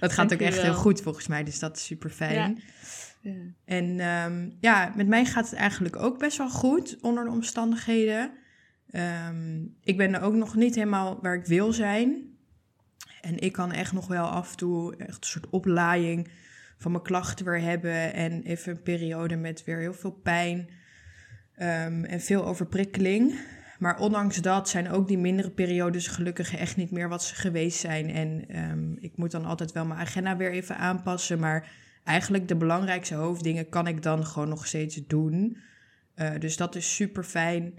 het 0.00 0.12
gaat 0.16 0.32
ook 0.32 0.40
echt 0.40 0.62
heel 0.62 0.74
goed 0.74 1.00
volgens 1.00 1.26
mij, 1.26 1.44
dus 1.44 1.58
dat 1.58 1.76
is 1.76 1.84
super 1.84 2.10
fijn. 2.10 2.34
Ja. 2.34 2.54
Ja. 3.20 3.32
En 3.64 4.00
um, 4.00 4.56
ja, 4.60 4.92
met 4.96 5.06
mij 5.06 5.24
gaat 5.24 5.50
het 5.50 5.58
eigenlijk 5.58 5.96
ook 5.96 6.18
best 6.18 6.38
wel 6.38 6.50
goed 6.50 6.98
onder 7.00 7.24
de 7.24 7.30
omstandigheden. 7.30 8.32
Um, 9.28 9.76
ik 9.82 9.96
ben 9.96 10.14
er 10.14 10.20
ook 10.20 10.34
nog 10.34 10.54
niet 10.54 10.74
helemaal 10.74 11.18
waar 11.22 11.34
ik 11.34 11.46
wil 11.46 11.72
zijn. 11.72 12.28
En 13.20 13.38
ik 13.38 13.52
kan 13.52 13.72
echt 13.72 13.92
nog 13.92 14.06
wel 14.06 14.26
af 14.26 14.50
en 14.50 14.56
toe 14.56 14.96
echt 14.96 15.16
een 15.16 15.30
soort 15.30 15.50
oplaaiing 15.50 16.28
van 16.80 16.90
mijn 16.90 17.04
klachten 17.04 17.44
weer 17.44 17.60
hebben. 17.60 18.12
En 18.12 18.42
even 18.42 18.72
een 18.72 18.82
periode 18.82 19.36
met 19.36 19.64
weer 19.64 19.78
heel 19.78 19.94
veel 19.94 20.20
pijn 20.22 20.68
um, 21.56 22.04
en 22.04 22.20
veel 22.20 22.44
overprikkeling. 22.44 23.38
Maar 23.78 23.98
ondanks 23.98 24.36
dat 24.36 24.68
zijn 24.68 24.90
ook 24.90 25.08
die 25.08 25.18
mindere 25.18 25.50
periodes 25.50 26.06
gelukkig 26.06 26.56
echt 26.56 26.76
niet 26.76 26.90
meer 26.90 27.08
wat 27.08 27.24
ze 27.24 27.34
geweest 27.34 27.78
zijn. 27.78 28.10
En 28.10 28.58
um, 28.70 28.96
ik 29.00 29.16
moet 29.16 29.30
dan 29.30 29.44
altijd 29.44 29.72
wel 29.72 29.84
mijn 29.84 30.00
agenda 30.00 30.36
weer 30.36 30.50
even 30.50 30.76
aanpassen. 30.76 31.38
Maar 31.38 31.72
eigenlijk 32.04 32.48
de 32.48 32.56
belangrijkste 32.56 33.14
hoofddingen 33.14 33.68
kan 33.68 33.86
ik 33.86 34.02
dan 34.02 34.26
gewoon 34.26 34.48
nog 34.48 34.66
steeds 34.66 35.00
doen. 35.06 35.56
Uh, 36.16 36.30
dus 36.38 36.56
dat 36.56 36.74
is 36.74 36.94
super 36.94 37.24
fijn. 37.24 37.78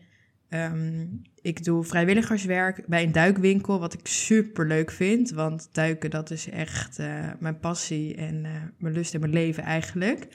Um, 0.53 1.21
ik 1.41 1.63
doe 1.63 1.83
vrijwilligerswerk 1.83 2.87
bij 2.87 3.03
een 3.03 3.11
duikwinkel, 3.11 3.79
wat 3.79 3.93
ik 3.93 4.07
super 4.07 4.67
leuk 4.67 4.91
vind. 4.91 5.31
Want 5.31 5.69
duiken, 5.71 6.09
dat 6.09 6.31
is 6.31 6.49
echt 6.49 6.99
uh, 6.99 7.29
mijn 7.39 7.59
passie 7.59 8.15
en 8.15 8.43
uh, 8.43 8.51
mijn 8.77 8.93
lust 8.93 9.13
en 9.13 9.19
mijn 9.19 9.33
leven 9.33 9.63
eigenlijk. 9.63 10.27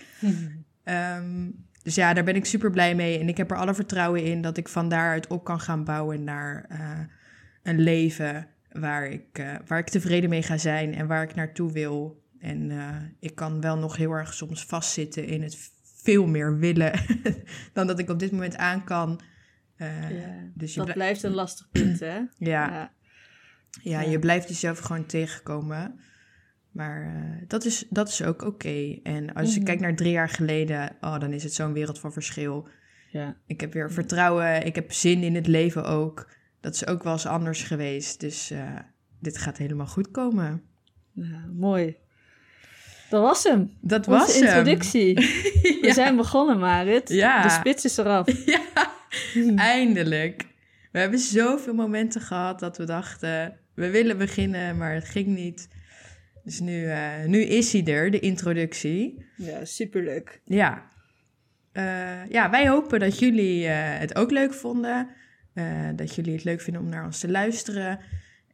um, 0.85 1.55
dus 1.83 1.95
ja, 1.95 2.15
daar 2.15 2.25
ben 2.25 2.37
ik 2.37 2.45
super 2.45 2.71
blij 2.71 2.95
mee. 2.95 3.19
En 3.19 3.29
ik 3.29 3.37
heb 3.37 3.51
er 3.51 3.57
alle 3.57 3.75
vertrouwen 3.75 4.25
in 4.25 4.43
dat 4.43 4.57
ik 4.57 4.69
van 4.69 4.89
daaruit 4.89 5.27
op 5.27 5.45
kan 5.45 5.61
gaan 5.61 5.85
bouwen 5.85 6.25
naar 6.25 6.67
uh, 6.73 6.79
een 7.63 7.81
leven 7.81 8.49
waar 8.73 9.07
ik, 9.07 9.45
waar 9.67 9.79
ik 9.79 9.89
tevreden 9.89 10.31
mee 10.31 10.43
ga 10.43 10.59
zijn 10.59 10.95
en 10.95 11.07
waar 11.07 11.23
ik 11.23 11.35
naartoe 11.35 11.73
wil. 11.73 12.23
En 12.39 12.73
ik 13.21 13.35
kan 13.35 13.61
wel 13.61 13.79
nog 13.79 13.97
heel 13.97 14.13
erg 14.13 14.35
soms 14.35 14.65
vastzitten 14.65 15.27
in 15.27 15.43
het 15.43 15.71
veel 15.83 16.27
meer 16.27 16.59
willen 16.59 16.93
dan 17.73 17.87
dat 17.87 17.99
ik 17.99 18.11
op 18.11 18.19
dit 18.19 18.33
moment 18.33 18.57
aan 18.57 18.85
kan. 18.85 19.21
Uh, 19.79 20.21
ja, 20.21 20.51
dus 20.55 20.75
dat 20.75 20.93
blijft 20.93 21.23
een 21.23 21.35
lastig 21.35 21.69
punt, 21.71 22.01
hè? 22.01 22.17
ja. 22.39 22.69
ja. 22.69 22.95
Ja, 23.83 24.01
je 24.01 24.19
blijft 24.19 24.49
jezelf 24.49 24.79
gewoon 24.79 25.07
tegenkomen. 25.07 26.01
Maar 26.71 27.03
uh, 27.03 27.49
dat, 27.49 27.65
is, 27.65 27.87
dat 27.91 28.09
is 28.09 28.23
ook 28.23 28.43
oké. 28.43 28.47
Okay. 28.47 29.01
En 29.03 29.35
als 29.35 29.55
je 29.55 29.59
mm 29.61 29.65
kijkt 29.65 29.81
naar 29.81 29.97
drie 29.97 30.13
jaar 30.13 30.29
geleden, 30.29 30.97
oh, 31.01 31.19
dan 31.19 31.33
is 31.33 31.43
het 31.43 31.55
zo'n 31.55 31.73
wereld 31.73 31.99
van 31.99 32.13
verschil. 32.13 32.69
Ja. 33.11 33.37
Ik 33.47 33.61
heb 33.61 33.73
weer 33.73 33.93
vertrouwen, 33.93 34.67
ik 34.67 34.75
heb 34.75 34.93
zin 34.93 35.23
in 35.23 35.35
het 35.35 35.47
leven 35.47 35.85
ook. 35.85 36.29
Dat 36.61 36.75
is 36.75 36.87
ook 36.87 37.03
wel 37.03 37.13
eens 37.13 37.27
anders 37.27 37.63
geweest. 37.63 38.21
Dus 38.21 38.51
uh, 38.53 38.79
dit 39.21 39.39
gaat 39.39 39.57
helemaal 39.57 39.87
goed 39.87 40.11
komen. 40.11 40.63
Ja, 41.13 41.45
mooi. 41.53 41.97
Dat 43.11 43.23
was 43.23 43.45
hem. 43.45 43.77
Dat 43.81 44.09
Onze 44.09 44.11
was 44.11 44.41
introductie. 44.41 45.21
ja. 45.21 45.81
We 45.81 45.93
zijn 45.93 46.17
begonnen, 46.17 46.59
Marit. 46.59 47.09
Ja. 47.09 47.43
De 47.43 47.49
spits 47.49 47.85
is 47.85 47.97
eraf. 47.97 48.27
Ja. 48.47 48.95
Eindelijk. 49.57 50.47
We 50.93 50.99
hebben 50.99 51.19
zoveel 51.19 51.75
momenten 51.75 52.21
gehad 52.21 52.61
dat 52.61 52.77
we 52.77 52.85
dachten, 52.85 53.59
we 53.75 53.91
willen 53.91 54.19
beginnen, 54.19 54.77
maar 54.77 54.95
het 54.95 55.09
ging 55.09 55.27
niet. 55.27 55.69
Dus 56.45 56.61
nu, 56.61 56.83
uh, 56.83 57.25
nu 57.25 57.41
is 57.41 57.73
hij 57.73 57.85
er, 57.85 58.11
de 58.11 58.21
introductie. 58.21 59.27
Ja, 59.37 59.65
superleuk. 59.65 60.41
Ja. 60.45 60.91
Uh, 61.73 62.27
ja, 62.29 62.51
wij 62.51 62.69
hopen 62.69 63.01
dat 63.01 63.19
jullie 63.19 63.65
uh, 63.65 63.99
het 63.99 64.17
ook 64.17 64.31
leuk 64.31 64.55
vonden. 64.55 65.09
dat 65.97 66.15
jullie 66.15 66.33
het 66.33 66.45
leuk 66.45 66.61
vinden 66.61 66.83
om 66.83 66.89
naar 66.89 67.05
ons 67.05 67.19
te 67.19 67.31
luisteren. 67.31 67.99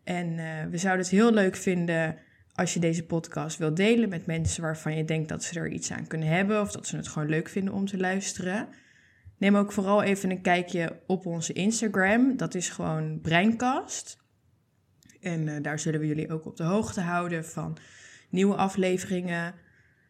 En 0.04 0.36
we 0.70 0.78
zouden 0.78 1.04
het 1.04 1.14
heel 1.14 1.32
leuk 1.32 1.56
vinden 1.56 2.16
als 2.54 2.74
je 2.74 2.80
deze 2.80 3.04
podcast 3.04 3.58
wilt 3.58 3.76
delen 3.76 4.08
met 4.08 4.26
mensen 4.26 4.62
waarvan 4.62 4.96
je 4.96 5.04
denkt 5.04 5.28
dat 5.28 5.44
ze 5.44 5.60
er 5.60 5.68
iets 5.68 5.92
aan 5.92 6.06
kunnen 6.06 6.28
hebben. 6.28 6.60
Of 6.60 6.72
dat 6.72 6.86
ze 6.86 6.96
het 6.96 7.08
gewoon 7.08 7.28
leuk 7.28 7.48
vinden 7.48 7.74
om 7.74 7.86
te 7.86 7.96
luisteren. 7.96 8.68
Neem 9.42 9.56
ook 9.56 9.72
vooral 9.72 10.02
even 10.02 10.30
een 10.30 10.40
kijkje 10.40 11.00
op 11.06 11.26
onze 11.26 11.52
Instagram. 11.52 12.36
Dat 12.36 12.54
is 12.54 12.68
gewoon 12.68 13.20
Breincast. 13.20 14.16
En 15.20 15.48
eh, 15.48 15.62
daar 15.62 15.78
zullen 15.78 16.00
we 16.00 16.06
jullie 16.06 16.32
ook 16.32 16.46
op 16.46 16.56
de 16.56 16.62
hoogte 16.62 17.00
houden 17.00 17.44
van 17.44 17.76
nieuwe 18.30 18.54
afleveringen. 18.54 19.54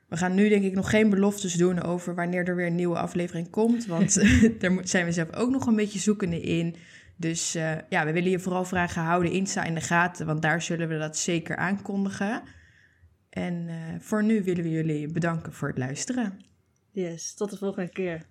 We 0.08 0.16
gaan 0.16 0.34
nu 0.34 0.48
denk 0.48 0.64
ik 0.64 0.74
nog 0.74 0.90
geen 0.90 1.10
beloftes 1.10 1.54
doen 1.54 1.82
over 1.82 2.14
wanneer 2.14 2.48
er 2.48 2.56
weer 2.56 2.66
een 2.66 2.74
nieuwe 2.74 2.98
aflevering 2.98 3.50
komt. 3.50 3.86
Want 3.86 4.14
daar 4.60 4.78
zijn 4.82 5.04
we 5.04 5.12
zelf 5.12 5.34
ook 5.34 5.50
nog 5.50 5.66
een 5.66 5.76
beetje 5.76 5.98
zoekende 5.98 6.40
in. 6.40 6.76
Dus 7.16 7.56
uh, 7.56 7.72
ja, 7.88 8.04
we 8.04 8.12
willen 8.12 8.30
je 8.30 8.40
vooral 8.40 8.64
vragen, 8.64 9.02
houden 9.02 9.32
Insta 9.32 9.64
in 9.64 9.74
de 9.74 9.80
gaten, 9.80 10.26
want 10.26 10.42
daar 10.42 10.62
zullen 10.62 10.88
we 10.88 10.98
dat 10.98 11.16
zeker 11.16 11.56
aankondigen. 11.56 12.42
En 13.30 13.68
uh, 13.68 13.74
voor 13.98 14.24
nu 14.24 14.42
willen 14.42 14.62
we 14.62 14.70
jullie 14.70 15.12
bedanken 15.12 15.52
voor 15.52 15.68
het 15.68 15.78
luisteren. 15.78 16.40
Yes, 16.90 17.34
tot 17.34 17.50
de 17.50 17.56
volgende 17.56 17.90
keer. 17.90 18.30